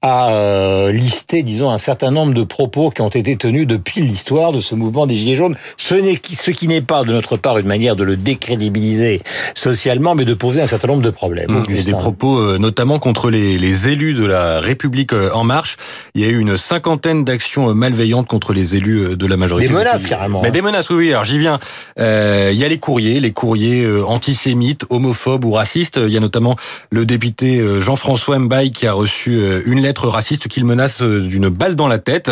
a 0.02 0.30
euh, 0.30 0.92
listé, 0.92 1.42
disons, 1.42 1.70
un 1.70 1.78
certain 1.78 2.10
nombre 2.10 2.34
de 2.34 2.42
propos 2.42 2.90
qui 2.90 3.02
ont 3.02 3.08
été 3.08 3.36
tenus 3.36 3.66
depuis 3.66 4.00
l'histoire 4.00 4.52
de 4.52 4.60
ce 4.60 4.74
mouvement 4.74 5.06
des 5.06 5.16
Gilets 5.16 5.36
jaunes. 5.36 5.56
Ce, 5.76 5.94
n'est, 5.94 6.20
ce 6.30 6.50
qui 6.50 6.68
n'est 6.68 6.80
pas, 6.80 7.04
de 7.04 7.12
notre 7.12 7.36
part, 7.36 7.58
une 7.58 7.66
manière 7.66 7.96
de 7.96 8.04
le 8.04 8.16
décrédibiliser 8.16 9.07
socialement, 9.54 10.14
mais 10.14 10.24
de 10.24 10.34
poser 10.34 10.60
un 10.60 10.66
certain 10.66 10.88
nombre 10.88 11.02
de 11.02 11.10
problèmes. 11.10 11.50
Mmh, 11.50 11.64
et 11.70 11.82
des 11.82 11.92
propos 11.92 12.58
notamment 12.58 12.98
contre 12.98 13.30
les, 13.30 13.58
les 13.58 13.88
élus 13.88 14.14
de 14.14 14.24
la 14.24 14.60
République 14.60 15.12
En 15.12 15.44
Marche. 15.44 15.76
Il 16.14 16.22
y 16.22 16.24
a 16.24 16.28
eu 16.28 16.38
une 16.38 16.56
cinquantaine 16.56 17.24
d'actions 17.24 17.74
malveillantes 17.74 18.26
contre 18.26 18.52
les 18.52 18.76
élus 18.76 19.16
de 19.16 19.26
la 19.26 19.36
majorité. 19.36 19.68
Des 19.68 19.74
menaces, 19.74 20.06
carrément. 20.06 20.42
Mais 20.42 20.50
des 20.50 20.62
menaces, 20.62 20.90
oui, 20.90 20.96
oui. 20.96 21.10
Alors 21.10 21.24
j'y 21.24 21.38
viens. 21.38 21.58
Euh, 21.98 22.50
il 22.52 22.58
y 22.58 22.64
a 22.64 22.68
les 22.68 22.78
courriers, 22.78 23.20
les 23.20 23.32
courriers 23.32 23.86
antisémites, 24.02 24.84
homophobes 24.90 25.44
ou 25.44 25.52
racistes. 25.52 26.00
Il 26.02 26.12
y 26.12 26.16
a 26.16 26.20
notamment 26.20 26.56
le 26.90 27.04
député 27.04 27.62
Jean-François 27.80 28.38
Mbaye 28.38 28.70
qui 28.70 28.86
a 28.86 28.92
reçu 28.92 29.40
une 29.66 29.80
lettre 29.80 30.08
raciste 30.08 30.48
qu'il 30.48 30.64
menace 30.64 31.02
d'une 31.02 31.48
balle 31.48 31.76
dans 31.76 31.88
la 31.88 31.98
tête. 31.98 32.30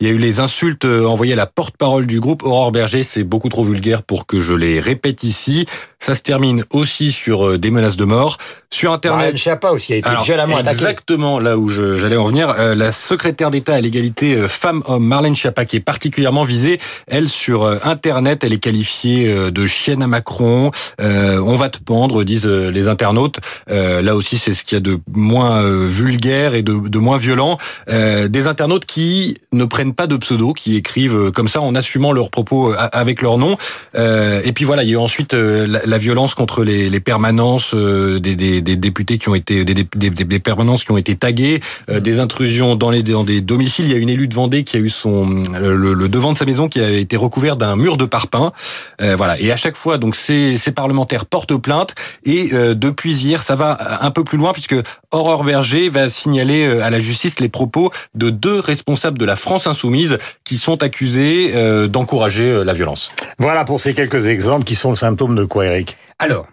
Il 0.00 0.06
y 0.06 0.10
a 0.10 0.12
eu 0.12 0.18
les 0.18 0.40
insultes 0.40 0.84
envoyées 0.84 1.32
à 1.32 1.36
la 1.36 1.46
porte-parole 1.46 2.06
du 2.06 2.20
groupe 2.20 2.42
Aurore 2.42 2.72
Berger. 2.72 3.02
C'est 3.02 3.24
beaucoup 3.24 3.48
trop 3.48 3.64
vulgaire 3.64 4.02
pour 4.02 4.26
que 4.26 4.40
je 4.40 4.54
les 4.54 4.80
répète 4.80 5.22
ici. 5.24 5.66
Ça 5.98 6.14
se 6.18 6.22
termine 6.22 6.64
aussi 6.70 7.12
sur 7.12 7.58
des 7.58 7.70
menaces 7.70 7.96
de 7.96 8.04
mort. 8.04 8.38
Sur 8.70 8.92
Internet... 8.92 9.34
Marianne 9.34 9.58
aussi 9.72 9.94
a 9.94 9.96
été 9.96 10.10
violemment 10.24 10.58
Exactement 10.58 11.40
là 11.40 11.56
où 11.56 11.68
j'allais 11.68 12.16
en 12.16 12.26
venir. 12.26 12.54
la 12.74 12.92
secrétaire 12.92 13.50
d'État 13.50 13.74
à 13.74 13.80
l'égalité 13.80 14.36
femmes-hommes, 14.46 15.04
Marlène 15.04 15.34
Schiappa, 15.34 15.64
qui 15.64 15.76
est 15.76 15.80
particulièrement 15.80 16.44
visée. 16.44 16.78
Elle, 17.06 17.28
sur 17.28 17.64
Internet, 17.86 18.44
elle 18.44 18.52
est 18.52 18.58
qualifiée 18.58 19.50
de 19.50 19.66
chienne 19.66 20.02
à 20.02 20.06
Macron. 20.06 20.70
on 21.00 21.56
va 21.56 21.70
te 21.70 21.78
pendre, 21.78 22.24
disent 22.24 22.46
les 22.46 22.88
internautes. 22.88 23.40
là 23.68 24.14
aussi, 24.14 24.36
c'est 24.36 24.52
ce 24.52 24.64
qu'il 24.64 24.76
y 24.76 24.78
a 24.78 24.80
de 24.80 24.98
moins 25.12 25.62
vulgaire 25.62 26.54
et 26.54 26.62
de, 26.62 26.88
de 26.88 26.98
moins 26.98 27.16
violent. 27.16 27.56
des 27.88 28.46
internautes 28.46 28.84
qui 28.84 29.38
ne 29.52 29.64
prennent 29.64 29.94
pas 29.94 30.06
de 30.06 30.16
pseudo, 30.16 30.52
qui 30.52 30.76
écrivent 30.76 31.30
comme 31.32 31.48
ça 31.48 31.62
en 31.62 31.74
assumant 31.74 32.12
leurs 32.12 32.30
propos 32.30 32.74
avec 32.92 33.22
leur 33.22 33.38
nom. 33.38 33.56
et 33.94 34.52
puis 34.54 34.66
voilà, 34.66 34.82
il 34.82 34.90
y 34.90 34.92
a 34.92 34.94
eu 34.94 34.98
ensuite 34.98 35.32
la, 35.32 35.98
violence 35.98 36.34
contre 36.34 36.64
les, 36.64 36.90
les 36.90 37.00
permanences 37.00 37.74
des, 37.74 38.36
des, 38.36 38.57
des, 38.60 38.76
députés 38.76 39.18
qui 39.18 39.28
ont 39.28 39.34
été 39.34 39.64
des, 39.64 39.74
des, 39.74 40.10
des, 40.10 40.38
permanences 40.38 40.84
qui 40.84 40.92
ont 40.92 40.96
été 40.96 41.16
taguées, 41.16 41.60
des 41.88 42.20
intrusions 42.20 42.76
dans 42.76 42.90
les 42.90 43.02
dans 43.02 43.24
des 43.24 43.40
domiciles. 43.40 43.86
Il 43.86 43.92
y 43.92 43.94
a 43.94 43.98
une 43.98 44.08
élue 44.08 44.28
de 44.28 44.34
Vendée 44.34 44.64
qui 44.64 44.76
a 44.76 44.80
eu 44.80 44.90
son 44.90 45.42
le, 45.60 45.94
le 45.94 46.08
devant 46.08 46.32
de 46.32 46.36
sa 46.36 46.44
maison 46.44 46.68
qui 46.68 46.80
a 46.80 46.90
été 46.90 47.16
recouvert 47.16 47.56
d'un 47.56 47.76
mur 47.76 47.96
de 47.96 48.04
parpaing. 48.04 48.52
voilà. 49.00 49.38
Et 49.40 49.50
à 49.50 49.56
chaque 49.56 49.76
fois, 49.76 49.98
donc 49.98 50.16
ces, 50.16 50.58
ces 50.58 50.72
parlementaires 50.72 51.26
portent 51.26 51.56
plainte. 51.56 51.94
Et 52.24 52.50
depuis 52.74 53.12
hier, 53.12 53.42
ça 53.42 53.56
va 53.56 53.78
un 54.00 54.10
peu 54.10 54.24
plus 54.24 54.38
loin 54.38 54.52
puisque 54.52 54.76
Aurore 55.12 55.44
Berger 55.44 55.88
va 55.88 56.08
signaler 56.08 56.64
à 56.80 56.90
la 56.90 56.98
justice 56.98 57.40
les 57.40 57.48
propos 57.48 57.90
de 58.14 58.30
deux 58.30 58.60
responsables 58.60 59.18
de 59.18 59.24
la 59.24 59.36
France 59.36 59.66
insoumise 59.66 60.18
qui 60.44 60.56
sont 60.56 60.82
accusés 60.82 61.52
d'encourager 61.88 62.64
la 62.64 62.72
violence. 62.72 63.10
Voilà 63.38 63.64
pour 63.64 63.80
ces 63.80 63.94
quelques 63.94 64.26
exemples 64.26 64.64
qui 64.64 64.74
sont 64.74 64.90
le 64.90 64.96
symptôme 64.96 65.34
de 65.34 65.44
quoi, 65.44 65.66
Eric? 65.66 65.96
Alors, 66.18 66.46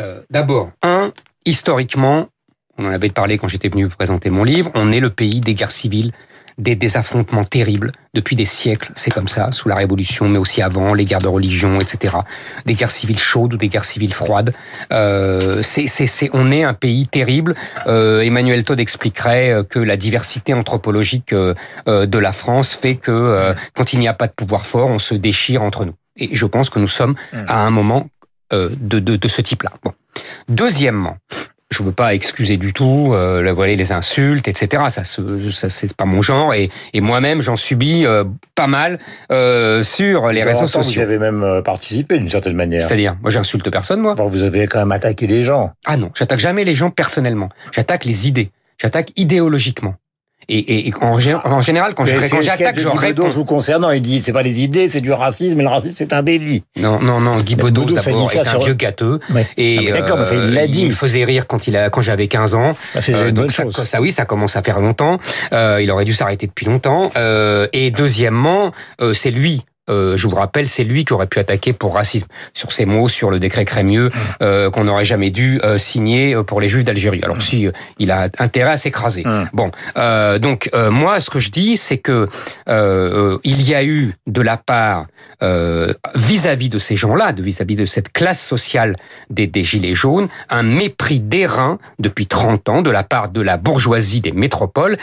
euh, 0.00 0.20
d'abord, 0.30 0.70
un, 0.82 1.12
historiquement, 1.48 2.28
on 2.76 2.86
en 2.86 2.90
avait 2.90 3.08
parlé 3.08 3.38
quand 3.38 3.48
j'étais 3.48 3.68
venu 3.68 3.88
présenter 3.88 4.30
mon 4.30 4.44
livre, 4.44 4.70
on 4.74 4.92
est 4.92 5.00
le 5.00 5.10
pays 5.10 5.40
des 5.40 5.54
guerres 5.54 5.70
civiles, 5.70 6.12
des, 6.58 6.74
des 6.74 6.96
affrontements 6.96 7.44
terribles 7.44 7.92
depuis 8.14 8.34
des 8.36 8.44
siècles. 8.44 8.90
C'est 8.96 9.12
comme 9.12 9.28
ça, 9.28 9.52
sous 9.52 9.68
la 9.68 9.76
Révolution, 9.76 10.28
mais 10.28 10.38
aussi 10.38 10.60
avant, 10.60 10.92
les 10.92 11.04
guerres 11.04 11.20
de 11.20 11.28
religion, 11.28 11.80
etc. 11.80 12.16
Des 12.66 12.74
guerres 12.74 12.90
civiles 12.90 13.18
chaudes 13.18 13.54
ou 13.54 13.56
des 13.56 13.68
guerres 13.68 13.84
civiles 13.84 14.12
froides. 14.12 14.52
Euh, 14.92 15.62
c'est, 15.62 15.86
c'est, 15.86 16.30
on 16.32 16.50
est 16.50 16.64
un 16.64 16.74
pays 16.74 17.06
terrible. 17.06 17.54
Euh, 17.86 18.20
Emmanuel 18.20 18.64
Todd 18.64 18.80
expliquerait 18.80 19.64
que 19.68 19.78
la 19.78 19.96
diversité 19.96 20.52
anthropologique 20.52 21.32
euh, 21.32 21.54
de 21.86 22.18
la 22.18 22.32
France 22.32 22.74
fait 22.74 22.96
que 22.96 23.12
euh, 23.12 23.54
quand 23.74 23.92
il 23.92 24.00
n'y 24.00 24.08
a 24.08 24.14
pas 24.14 24.26
de 24.26 24.32
pouvoir 24.32 24.66
fort, 24.66 24.88
on 24.90 24.98
se 24.98 25.14
déchire 25.14 25.62
entre 25.62 25.84
nous. 25.84 25.94
Et 26.16 26.34
je 26.34 26.46
pense 26.46 26.70
que 26.70 26.80
nous 26.80 26.88
sommes 26.88 27.14
à 27.46 27.64
un 27.64 27.70
moment 27.70 28.08
euh, 28.52 28.70
de, 28.80 28.98
de, 28.98 29.16
de 29.16 29.28
ce 29.28 29.42
type-là. 29.42 29.72
Bon. 29.84 29.92
Deuxièmement, 30.48 31.16
je 31.70 31.82
veux 31.82 31.92
pas 31.92 32.14
excuser 32.14 32.56
du 32.56 32.72
tout 32.72 33.10
euh, 33.12 33.42
la 33.42 33.52
voilà, 33.52 33.74
les 33.74 33.92
insultes, 33.92 34.48
etc. 34.48 34.84
Ça, 34.88 35.04
ça 35.04 35.70
c'est 35.70 35.94
pas 35.94 36.06
mon 36.06 36.22
genre 36.22 36.54
et, 36.54 36.70
et 36.94 37.00
moi-même 37.00 37.42
j'en 37.42 37.56
subis 37.56 38.06
euh, 38.06 38.24
pas 38.54 38.66
mal 38.66 38.98
euh, 39.30 39.82
sur 39.82 40.28
les 40.28 40.42
réseaux 40.42 40.66
sociaux. 40.66 41.02
Vous 41.02 41.08
avez 41.08 41.18
même 41.18 41.62
participé 41.62 42.18
d'une 42.18 42.30
certaine 42.30 42.54
manière. 42.54 42.82
C'est-à-dire, 42.82 43.16
moi 43.20 43.30
j'insulte 43.30 43.70
personne, 43.70 44.00
moi. 44.00 44.14
vous 44.14 44.42
avez 44.42 44.66
quand 44.66 44.78
même 44.78 44.92
attaqué 44.92 45.26
les 45.26 45.42
gens. 45.42 45.72
Ah 45.84 45.96
non, 45.96 46.10
j'attaque 46.14 46.38
jamais 46.40 46.64
les 46.64 46.74
gens 46.74 46.90
personnellement. 46.90 47.50
J'attaque 47.72 48.04
les 48.04 48.28
idées. 48.28 48.50
J'attaque 48.80 49.10
idéologiquement. 49.16 49.96
Et, 50.50 50.88
et, 50.88 50.94
en, 51.02 51.18
en, 51.44 51.60
général, 51.60 51.94
quand 51.94 52.06
j'attaque, 52.06 52.78
je 52.78 52.88
réponds. 52.88 53.28
vous 53.28 53.44
concernant, 53.44 53.90
il 53.90 54.00
dit 54.00 54.20
c'est 54.20 54.32
pas 54.32 54.42
les 54.42 54.62
idées, 54.62 54.88
c'est 54.88 55.02
du 55.02 55.12
racisme, 55.12 55.56
mais 55.56 55.62
le 55.62 55.68
racisme 55.68 55.94
c'est 55.94 56.12
un 56.12 56.22
délit. 56.22 56.62
Non, 56.80 57.00
non, 57.00 57.20
non. 57.20 57.36
Guy 57.36 57.54
Bedos 57.54 57.84
d'abord 57.84 58.32
est 58.32 58.48
un 58.48 58.58
vieux 58.58 58.74
gâteux. 58.74 59.20
Et 59.56 59.90
ah, 59.90 59.92
d'accord, 59.92 60.18
euh, 60.20 60.46
il 60.48 60.54
l'a 60.54 60.66
dit. 60.66 60.84
Il 60.84 60.94
faisait 60.94 61.24
rire 61.24 61.46
quand 61.46 61.66
il 61.66 61.76
a, 61.76 61.90
quand 61.90 62.00
j'avais 62.00 62.28
15 62.28 62.54
ans. 62.54 62.76
Ah, 62.94 63.02
c'est 63.02 63.14
euh, 63.14 63.30
donc 63.30 63.52
ça, 63.52 63.64
ça, 63.84 64.00
oui, 64.00 64.10
ça 64.10 64.24
commence 64.24 64.56
à 64.56 64.62
faire 64.62 64.80
longtemps. 64.80 65.18
Euh, 65.52 65.80
il 65.82 65.90
aurait 65.90 66.04
dû 66.04 66.14
s'arrêter 66.14 66.46
depuis 66.46 66.66
longtemps. 66.66 67.10
Euh, 67.16 67.66
et 67.72 67.90
deuxièmement, 67.90 68.72
euh, 69.00 69.12
c'est 69.12 69.30
lui 69.30 69.64
euh, 69.88 70.16
je 70.16 70.26
vous 70.26 70.36
rappelle, 70.36 70.66
c'est 70.66 70.84
lui 70.84 71.04
qui 71.04 71.12
aurait 71.12 71.26
pu 71.26 71.38
attaquer 71.38 71.72
pour 71.72 71.94
racisme 71.94 72.26
sur 72.54 72.72
ces 72.72 72.86
mots, 72.86 73.08
sur 73.08 73.30
le 73.30 73.38
décret 73.38 73.64
Crémieux, 73.64 74.10
euh, 74.42 74.70
qu'on 74.70 74.84
n'aurait 74.84 75.04
jamais 75.04 75.30
dû 75.30 75.60
euh, 75.64 75.78
signer 75.78 76.34
euh, 76.34 76.42
pour 76.42 76.60
les 76.60 76.68
Juifs 76.68 76.84
d'Algérie. 76.84 77.20
Alors 77.22 77.40
si 77.40 77.66
euh, 77.66 77.72
il 77.98 78.10
a 78.10 78.28
intérêt 78.38 78.72
à 78.72 78.76
s'écraser. 78.76 79.24
Bon, 79.52 79.70
donc 80.40 80.70
moi, 80.74 81.20
ce 81.20 81.30
que 81.30 81.38
je 81.38 81.50
dis, 81.50 81.76
c'est 81.76 81.98
que 81.98 82.28
il 82.68 83.62
y 83.62 83.74
a 83.74 83.84
eu 83.84 84.14
de 84.26 84.40
la 84.42 84.56
part 84.56 85.06
vis-à-vis 86.14 86.68
de 86.68 86.78
ces 86.78 86.96
gens-là, 86.96 87.32
de 87.32 87.42
vis-à-vis 87.42 87.76
de 87.76 87.84
cette 87.84 88.12
classe 88.12 88.44
sociale 88.44 88.96
des, 89.30 89.46
des 89.46 89.64
gilets 89.64 89.94
jaunes, 89.94 90.28
un 90.48 90.62
mépris 90.62 91.20
d'airain 91.20 91.78
depuis 91.98 92.26
30 92.26 92.68
ans 92.68 92.82
de 92.82 92.90
la 92.90 93.02
part 93.02 93.28
de 93.28 93.40
la 93.40 93.56
bourgeoisie 93.56 94.20
des 94.20 94.32
métropoles 94.32 94.98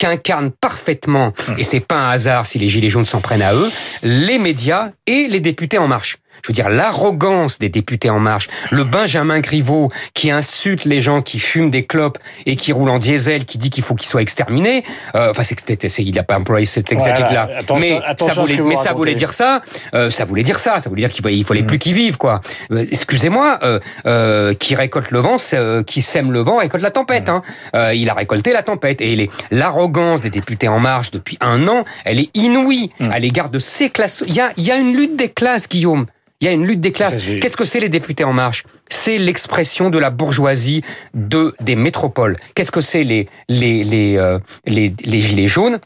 qu'incarnent 0.00 0.50
parfaitement, 0.50 1.34
et 1.58 1.62
c'est 1.62 1.78
pas 1.78 1.96
un 1.96 2.10
hasard 2.10 2.46
si 2.46 2.58
les 2.58 2.68
Gilets 2.68 2.88
jaunes 2.88 3.04
s'en 3.04 3.20
prennent 3.20 3.42
à 3.42 3.54
eux, 3.54 3.70
les 4.02 4.38
médias 4.38 4.92
et 5.06 5.28
les 5.28 5.40
députés 5.40 5.78
en 5.78 5.86
marche 5.86 6.18
je 6.42 6.48
veux 6.48 6.54
dire, 6.54 6.68
l'arrogance 6.68 7.58
des 7.58 7.68
députés 7.68 8.10
En 8.10 8.20
Marche, 8.20 8.48
le 8.70 8.84
Benjamin 8.84 9.40
Griveaux 9.40 9.90
qui 10.14 10.30
insulte 10.30 10.84
les 10.84 11.00
gens 11.00 11.22
qui 11.22 11.38
fument 11.38 11.70
des 11.70 11.84
clopes 11.84 12.18
et 12.46 12.56
qui 12.56 12.72
roulent 12.72 12.90
en 12.90 12.98
diesel, 12.98 13.44
qui 13.44 13.58
dit 13.58 13.70
qu'il 13.70 13.82
faut 13.82 13.94
qu'ils 13.94 14.08
soient 14.08 14.22
exterminés. 14.22 14.84
Euh, 15.14 15.30
enfin, 15.30 15.42
c'est, 15.42 15.56
il 15.98 16.14
n'a 16.14 16.22
pas 16.22 16.38
employé 16.38 16.64
cet 16.66 16.92
exagération-là. 16.92 17.48
mais, 17.78 18.00
ça 18.18 18.40
voulait, 18.40 18.60
mais 18.60 18.76
ça 18.76 18.92
voulait 18.92 19.14
dire 19.14 19.32
ça. 19.32 19.62
Euh, 19.94 20.10
ça 20.10 20.24
voulait 20.24 20.42
dire 20.42 20.58
ça. 20.58 20.78
Ça 20.78 20.88
voulait 20.88 21.02
dire 21.02 21.12
qu'il 21.12 21.22
fallait, 21.22 21.42
fallait 21.42 21.62
mm. 21.62 21.66
plus 21.66 21.78
qu'ils 21.78 21.94
vivent, 21.94 22.16
quoi. 22.16 22.40
Euh, 22.70 22.84
excusez-moi, 22.90 23.58
euh, 23.62 23.80
euh, 24.06 24.54
qui 24.54 24.74
récolte 24.74 25.10
le 25.10 25.18
vent, 25.20 25.36
euh, 25.54 25.82
qui 25.82 26.02
sème 26.02 26.32
le 26.32 26.40
vent, 26.40 26.56
récolte 26.56 26.82
la 26.82 26.90
tempête. 26.90 27.28
Mm. 27.28 27.40
Hein. 27.74 27.92
il 27.92 28.08
a 28.08 28.14
récolté 28.14 28.52
la 28.52 28.62
tempête. 28.62 29.00
Et 29.00 29.28
l'arrogance 29.50 30.20
des 30.20 30.30
députés 30.30 30.68
En 30.68 30.80
Marche 30.80 31.10
depuis 31.10 31.36
un 31.40 31.68
an, 31.68 31.84
elle 32.04 32.20
est 32.20 32.30
inouïe 32.34 32.90
mm. 32.98 33.10
à 33.10 33.18
l'égard 33.18 33.50
de 33.50 33.58
ces 33.58 33.90
classes. 33.90 34.24
Il 34.26 34.34
y 34.34 34.40
a, 34.40 34.52
il 34.56 34.64
y 34.64 34.70
a 34.70 34.76
une 34.76 34.96
lutte 34.96 35.16
des 35.16 35.28
classes, 35.28 35.68
Guillaume. 35.68 36.06
Il 36.40 36.46
y 36.46 36.48
a 36.48 36.52
une 36.52 36.66
lutte 36.66 36.80
des 36.80 36.92
classes. 36.92 37.18
Qu'est-ce 37.40 37.56
que 37.56 37.66
c'est 37.66 37.80
les 37.80 37.90
députés 37.90 38.24
en 38.24 38.32
marche? 38.32 38.64
C'est 38.88 39.18
l'expression 39.18 39.90
de 39.90 39.98
la 39.98 40.08
bourgeoisie 40.08 40.82
de 41.12 41.54
des 41.60 41.76
métropoles. 41.76 42.38
Qu'est-ce 42.54 42.70
que 42.70 42.80
c'est 42.80 43.04
les 43.04 43.28
les 43.48 43.84
les, 43.84 44.16
euh, 44.16 44.38
les 44.66 44.94
les 45.04 45.20
gilets 45.20 45.48
jaunes? 45.48 45.80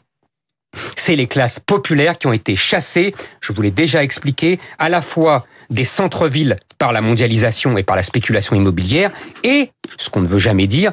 C'est 0.95 1.15
les 1.15 1.27
classes 1.27 1.59
populaires 1.59 2.17
qui 2.17 2.27
ont 2.27 2.33
été 2.33 2.55
chassées, 2.55 3.13
je 3.41 3.53
vous 3.53 3.61
l'ai 3.61 3.71
déjà 3.71 4.03
expliqué, 4.03 4.59
à 4.77 4.89
la 4.89 5.01
fois 5.01 5.45
des 5.69 5.85
centres-villes 5.85 6.57
par 6.77 6.91
la 6.91 7.01
mondialisation 7.01 7.77
et 7.77 7.83
par 7.83 7.95
la 7.95 8.03
spéculation 8.03 8.55
immobilière, 8.57 9.11
et, 9.43 9.71
ce 9.97 10.09
qu'on 10.09 10.19
ne 10.19 10.27
veut 10.27 10.37
jamais 10.37 10.67
dire, 10.67 10.91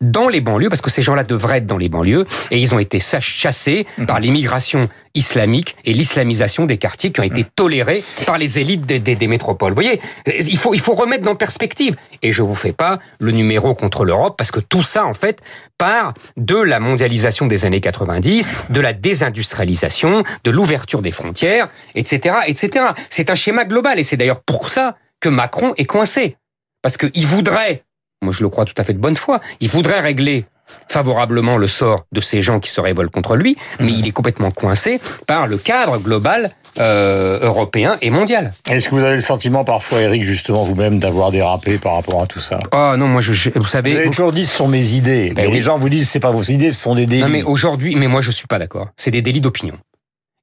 dans 0.00 0.28
les 0.28 0.40
banlieues, 0.40 0.68
parce 0.68 0.82
que 0.82 0.90
ces 0.90 1.02
gens-là 1.02 1.24
devraient 1.24 1.58
être 1.58 1.66
dans 1.66 1.78
les 1.78 1.88
banlieues, 1.88 2.26
et 2.50 2.58
ils 2.58 2.74
ont 2.74 2.78
été 2.78 2.98
chassés 3.00 3.86
mhm. 3.98 4.06
par 4.06 4.20
l'immigration 4.20 4.88
islamique 5.14 5.76
et 5.84 5.92
l'islamisation 5.92 6.66
des 6.66 6.76
quartiers 6.76 7.10
qui 7.10 7.20
ont 7.20 7.24
été 7.24 7.42
mhm. 7.42 7.48
tolérés 7.56 8.04
par 8.26 8.36
les 8.36 8.58
élites 8.58 8.84
des, 8.84 8.98
des, 8.98 9.16
des, 9.16 9.26
métropoles. 9.26 9.70
Vous 9.70 9.82
voyez, 9.82 10.00
il 10.26 10.58
faut, 10.58 10.74
il 10.74 10.80
faut 10.80 10.94
remettre 10.94 11.24
dans 11.24 11.34
perspective. 11.34 11.96
Et 12.22 12.32
je 12.32 12.42
vous 12.42 12.54
fais 12.54 12.72
pas 12.72 12.98
le 13.20 13.30
numéro 13.30 13.74
contre 13.74 14.04
l'Europe, 14.04 14.36
parce 14.36 14.50
que 14.50 14.60
tout 14.60 14.82
ça, 14.82 15.06
en 15.06 15.14
fait, 15.14 15.40
part 15.78 16.14
de 16.36 16.56
la 16.56 16.80
mondialisation 16.80 17.46
des 17.46 17.64
années 17.64 17.80
90, 17.80 18.52
de 18.70 18.80
la 18.80 18.92
désindustrialisation, 18.92 20.24
de 20.44 20.50
l'ouverture 20.50 21.02
des 21.02 21.12
frontières, 21.12 21.68
etc., 21.94 22.36
etc. 22.46 22.86
C'est 23.10 23.30
un 23.30 23.34
schéma 23.34 23.64
global, 23.64 23.98
et 23.98 24.02
c'est 24.02 24.16
d'ailleurs 24.16 24.42
pour 24.42 24.68
ça 24.68 24.96
que 25.20 25.28
Macron 25.28 25.74
est 25.76 25.84
coincé. 25.84 26.36
Parce 26.82 26.96
qu'il 26.96 27.26
voudrait, 27.26 27.84
moi 28.22 28.32
je 28.32 28.42
le 28.42 28.48
crois 28.48 28.64
tout 28.64 28.74
à 28.78 28.84
fait 28.84 28.92
de 28.94 28.98
bonne 28.98 29.16
foi, 29.16 29.40
il 29.60 29.68
voudrait 29.68 30.00
régler 30.00 30.44
favorablement 30.88 31.58
le 31.58 31.68
sort 31.68 32.06
de 32.12 32.20
ces 32.20 32.42
gens 32.42 32.58
qui 32.58 32.70
se 32.70 32.80
révoltent 32.80 33.12
contre 33.12 33.36
lui, 33.36 33.56
mais 33.78 33.92
il 33.92 34.06
est 34.06 34.10
complètement 34.10 34.50
coincé 34.50 35.00
par 35.26 35.46
le 35.46 35.58
cadre 35.58 35.98
global 35.98 36.50
euh, 36.78 37.38
européen 37.40 37.96
et 38.02 38.10
mondial. 38.10 38.52
Est-ce 38.68 38.88
que 38.88 38.96
vous 38.96 39.00
avez 39.02 39.14
le 39.14 39.20
sentiment 39.20 39.64
parfois, 39.64 40.00
Eric, 40.00 40.24
justement 40.24 40.64
vous-même, 40.64 40.98
d'avoir 40.98 41.30
dérapé 41.30 41.78
par 41.78 41.94
rapport 41.94 42.20
à 42.22 42.26
tout 42.26 42.40
ça? 42.40 42.58
Oh 42.74 42.94
non, 42.98 43.06
moi 43.06 43.20
je, 43.20 43.32
je- 43.32 43.50
vous 43.54 43.64
savez, 43.64 43.92
Vous 43.92 43.98
avez 43.98 44.06
toujours 44.10 44.32
dit 44.32 44.44
ce 44.44 44.56
sont 44.56 44.66
mes 44.68 44.90
idées. 44.92 45.28
Ben 45.30 45.42
mais 45.42 45.48
oui. 45.48 45.54
les 45.54 45.60
gens 45.62 45.78
vous 45.78 45.88
disent 45.88 46.08
c'est 46.10 46.20
pas 46.20 46.32
vos 46.32 46.42
idées, 46.42 46.72
ce 46.72 46.80
sont 46.82 46.94
des 46.96 47.06
délits. 47.06 47.22
non 47.22 47.28
mais 47.28 47.42
aujourd'hui, 47.44 47.94
mais 47.94 48.08
moi 48.08 48.20
je 48.20 48.30
suis 48.32 48.46
pas 48.48 48.58
d'accord. 48.58 48.88
C'est 48.96 49.12
des 49.12 49.22
délits 49.22 49.40
d'opinion. 49.40 49.76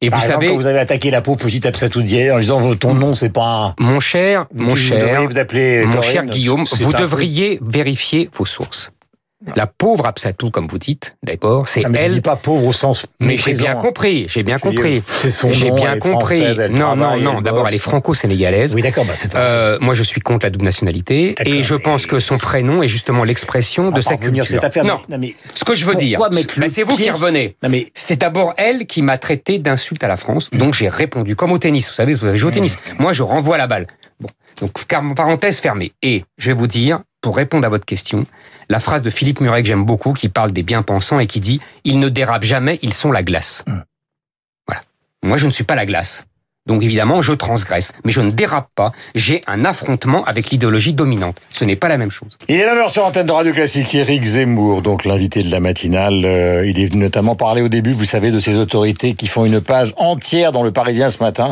Et 0.03 0.09
Par 0.09 0.19
vous 0.19 0.25
exemple, 0.25 0.43
savez, 0.43 0.53
quand 0.53 0.61
vous 0.61 0.67
avez 0.67 0.79
attaqué 0.79 1.11
la 1.11 1.21
pauvre 1.21 1.37
petite 1.37 1.65
Absatou 1.65 2.01
d'hier 2.01 2.35
en 2.35 2.39
disant 2.39 2.75
ton 2.75 2.93
nom 2.93 3.13
c'est 3.13 3.29
pas 3.29 3.73
mon 3.79 4.01
cher, 4.01 4.41
un... 4.41 4.63
mon 4.63 4.75
cher, 4.75 5.25
vous 5.29 5.37
appeler 5.37 5.85
Mon 5.85 5.93
Corinne, 5.93 6.11
cher 6.11 6.25
Guillaume, 6.25 6.65
vous 6.81 6.91
devriez 6.91 7.57
vérifier 7.61 8.29
vos 8.33 8.43
sources. 8.43 8.91
La 9.55 9.67
pauvre 9.67 10.05
Absatou, 10.05 10.49
comme 10.51 10.67
vous 10.67 10.77
dites, 10.79 11.15
d'accord, 11.23 11.67
c'est 11.67 11.83
Ah, 11.85 11.89
mais 11.89 11.99
je 11.99 12.03
elle. 12.05 12.11
dis 12.13 12.21
pas 12.21 12.35
pauvre 12.37 12.65
au 12.65 12.71
sens 12.73 13.05
Mais 13.19 13.35
j'ai 13.37 13.53
bien 13.53 13.75
compris, 13.75 14.25
j'ai 14.29 14.43
bien 14.43 14.57
compris. 14.57 15.03
C'est 15.05 15.31
son 15.31 15.51
J'ai 15.51 15.69
bien 15.71 15.93
elle 15.93 15.99
compris. 15.99 16.41
elle 16.41 16.71
Non, 16.71 16.95
non, 16.95 17.17
non. 17.17 17.37
elle 17.37 17.43
D'abord, 17.43 17.67
elle 17.67 17.75
est 17.75 17.79
franco-sénégalaise. 17.79 18.73
Oui, 18.75 18.81
d'accord, 18.81 19.05
bah. 19.05 19.13
Euh, 19.35 19.77
moi, 19.81 19.93
je 19.93 20.03
suis 20.03 20.21
contre 20.21 20.45
la 20.45 20.49
double 20.49 20.65
nationalité 20.65 21.35
et 21.45 21.63
je 21.63 21.75
pense 21.75 22.05
que 22.05 22.19
son 22.19 22.37
prénom 22.37 22.81
est 22.83 22.87
justement 22.87 23.23
l'expression 23.23 23.91
de 23.91 24.01
sa 24.01 24.17
culture. 24.17 24.45
cette 24.47 24.63
affaire. 24.63 24.85
Non, 24.85 25.01
non, 25.09 25.17
mais 25.17 25.35
ce 25.55 25.63
que 25.63 25.75
je 25.75 25.85
veux 25.85 25.95
dire, 25.95 26.19
bah, 26.19 26.67
c'est 26.67 26.83
vous 26.83 26.95
qui 26.95 27.09
revenez. 27.09 27.55
non 27.63 27.69
mais 27.69 27.91
C'est 27.93 28.19
d'abord 28.19 28.53
elle 28.57 28.85
qui 28.85 29.01
m'a 29.01 29.17
traité 29.17 29.59
d'insulte 29.59 30.03
à 30.03 30.07
la 30.07 30.17
France, 30.17 30.49
donc 30.51 30.73
j'ai 30.73 30.87
répondu 30.89 31.35
comme 31.35 31.51
au 31.51 31.57
tennis. 31.57 31.89
Vous 31.89 31.95
savez, 31.95 32.13
vous 32.13 32.25
avez 32.25 32.37
joué 32.37 32.49
au 32.49 32.53
tennis. 32.53 32.77
Moi, 32.99 33.13
je 33.13 33.23
renvoie 33.23 33.57
la 33.57 33.67
balle. 33.67 33.87
Bon, 34.19 34.29
donc 34.61 34.71
car- 34.87 35.03
parenthèse 35.15 35.59
fermée. 35.59 35.91
Et 36.01 36.23
je 36.37 36.47
vais 36.47 36.53
vous 36.53 36.67
dire, 36.67 37.01
pour 37.23 37.35
répondre 37.37 37.65
à 37.65 37.69
votre 37.69 37.85
question, 37.85 38.25
la 38.69 38.79
phrase 38.79 39.01
de 39.01 39.09
Philippe 39.09 39.39
Muret 39.39 39.63
que 39.63 39.67
j'aime 39.67 39.85
beaucoup, 39.85 40.13
qui 40.13 40.29
parle 40.29 40.51
des 40.51 40.61
bien-pensants 40.61 41.19
et 41.19 41.25
qui 41.25 41.39
dit 41.39 41.59
"Ils 41.85 41.97
ne 41.97 42.09
dérapent 42.09 42.43
jamais, 42.43 42.77
ils 42.83 42.93
sont 42.93 43.11
la 43.11 43.23
glace." 43.23 43.63
Voilà. 44.67 44.81
Moi, 45.23 45.37
je 45.37 45.47
ne 45.47 45.51
suis 45.51 45.63
pas 45.63 45.75
la 45.75 45.87
glace. 45.87 46.25
Donc 46.65 46.81
évidemment, 46.81 47.21
je 47.21 47.33
transgresse, 47.33 47.91
mais 48.05 48.13
je 48.13 48.21
ne 48.21 48.31
dérape 48.31 48.69
pas. 48.73 48.93
J'ai 49.15 49.41
un 49.47 49.65
affrontement 49.65 50.23
avec 50.23 50.49
l'idéologie 50.49 50.93
dominante. 50.93 51.35
Ce 51.51 51.65
n'est 51.65 51.75
pas 51.75 51.89
la 51.89 51.97
même 51.97 52.09
chose. 52.09 52.29
Il 52.47 52.55
est 52.55 52.65
9h 52.65 52.89
sur 52.89 53.03
l'antenne 53.03 53.27
de 53.27 53.33
Radio 53.33 53.51
Classique, 53.51 53.93
Éric 53.93 54.23
Zemmour, 54.23 54.81
donc 54.81 55.03
l'invité 55.03 55.43
de 55.43 55.51
la 55.51 55.59
matinale. 55.59 56.21
Euh, 56.23 56.65
il 56.65 56.79
est 56.79 56.85
venu 56.85 57.03
notamment 57.03 57.35
parler 57.35 57.61
au 57.61 57.67
début, 57.67 57.91
vous 57.91 58.05
savez, 58.05 58.31
de 58.31 58.39
ces 58.39 58.55
autorités 58.55 59.13
qui 59.13 59.27
font 59.27 59.43
une 59.43 59.59
page 59.59 59.93
entière 59.97 60.53
dans 60.53 60.63
le 60.63 60.71
Parisien 60.71 61.09
ce 61.09 61.21
matin, 61.21 61.51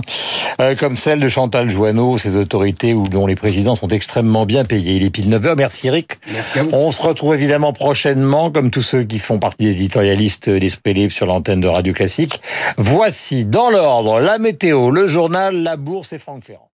euh, 0.62 0.76
comme 0.76 0.96
celle 0.96 1.20
de 1.20 1.28
Chantal 1.28 1.70
Joanneau, 1.70 2.18
ces 2.18 2.38
autorités 2.38 2.94
où, 2.94 3.04
dont 3.04 3.28
les 3.28 3.36
présidents 3.36 3.76
sont 3.76 3.90
extrêmement 3.90 4.46
bien 4.46 4.64
payés. 4.64 4.96
Il 4.96 5.04
est 5.04 5.10
pile 5.10 5.30
9h, 5.30 5.56
merci 5.58 5.88
Eric. 5.88 6.20
Merci 6.32 6.60
à 6.60 6.64
vous. 6.64 6.70
On 6.72 6.90
se 6.94 7.02
retrouve 7.02 7.34
évidemment 7.34 7.74
prochainement, 7.74 8.50
comme 8.50 8.72
tous 8.72 8.82
ceux 8.82 9.04
qui 9.04 9.20
font 9.20 9.40
partie 9.40 9.66
des 9.66 9.72
éditorialistes 9.72 10.50
d'Esprit 10.50 10.94
Libre 10.94 11.12
sur 11.12 11.26
l'antenne 11.26 11.60
de 11.60 11.68
Radio 11.68 11.92
Classique. 11.92 12.42
Voici, 12.78 13.46
dans 13.46 13.70
l'ordre, 13.70 14.22
la 14.22 14.38
météo, 14.38 14.90
le 15.02 15.08
journal, 15.08 15.64
la 15.64 15.78
bourse 15.78 16.14
et 16.14 16.20
Franck 16.20 16.44
Ferrand. 16.44 16.71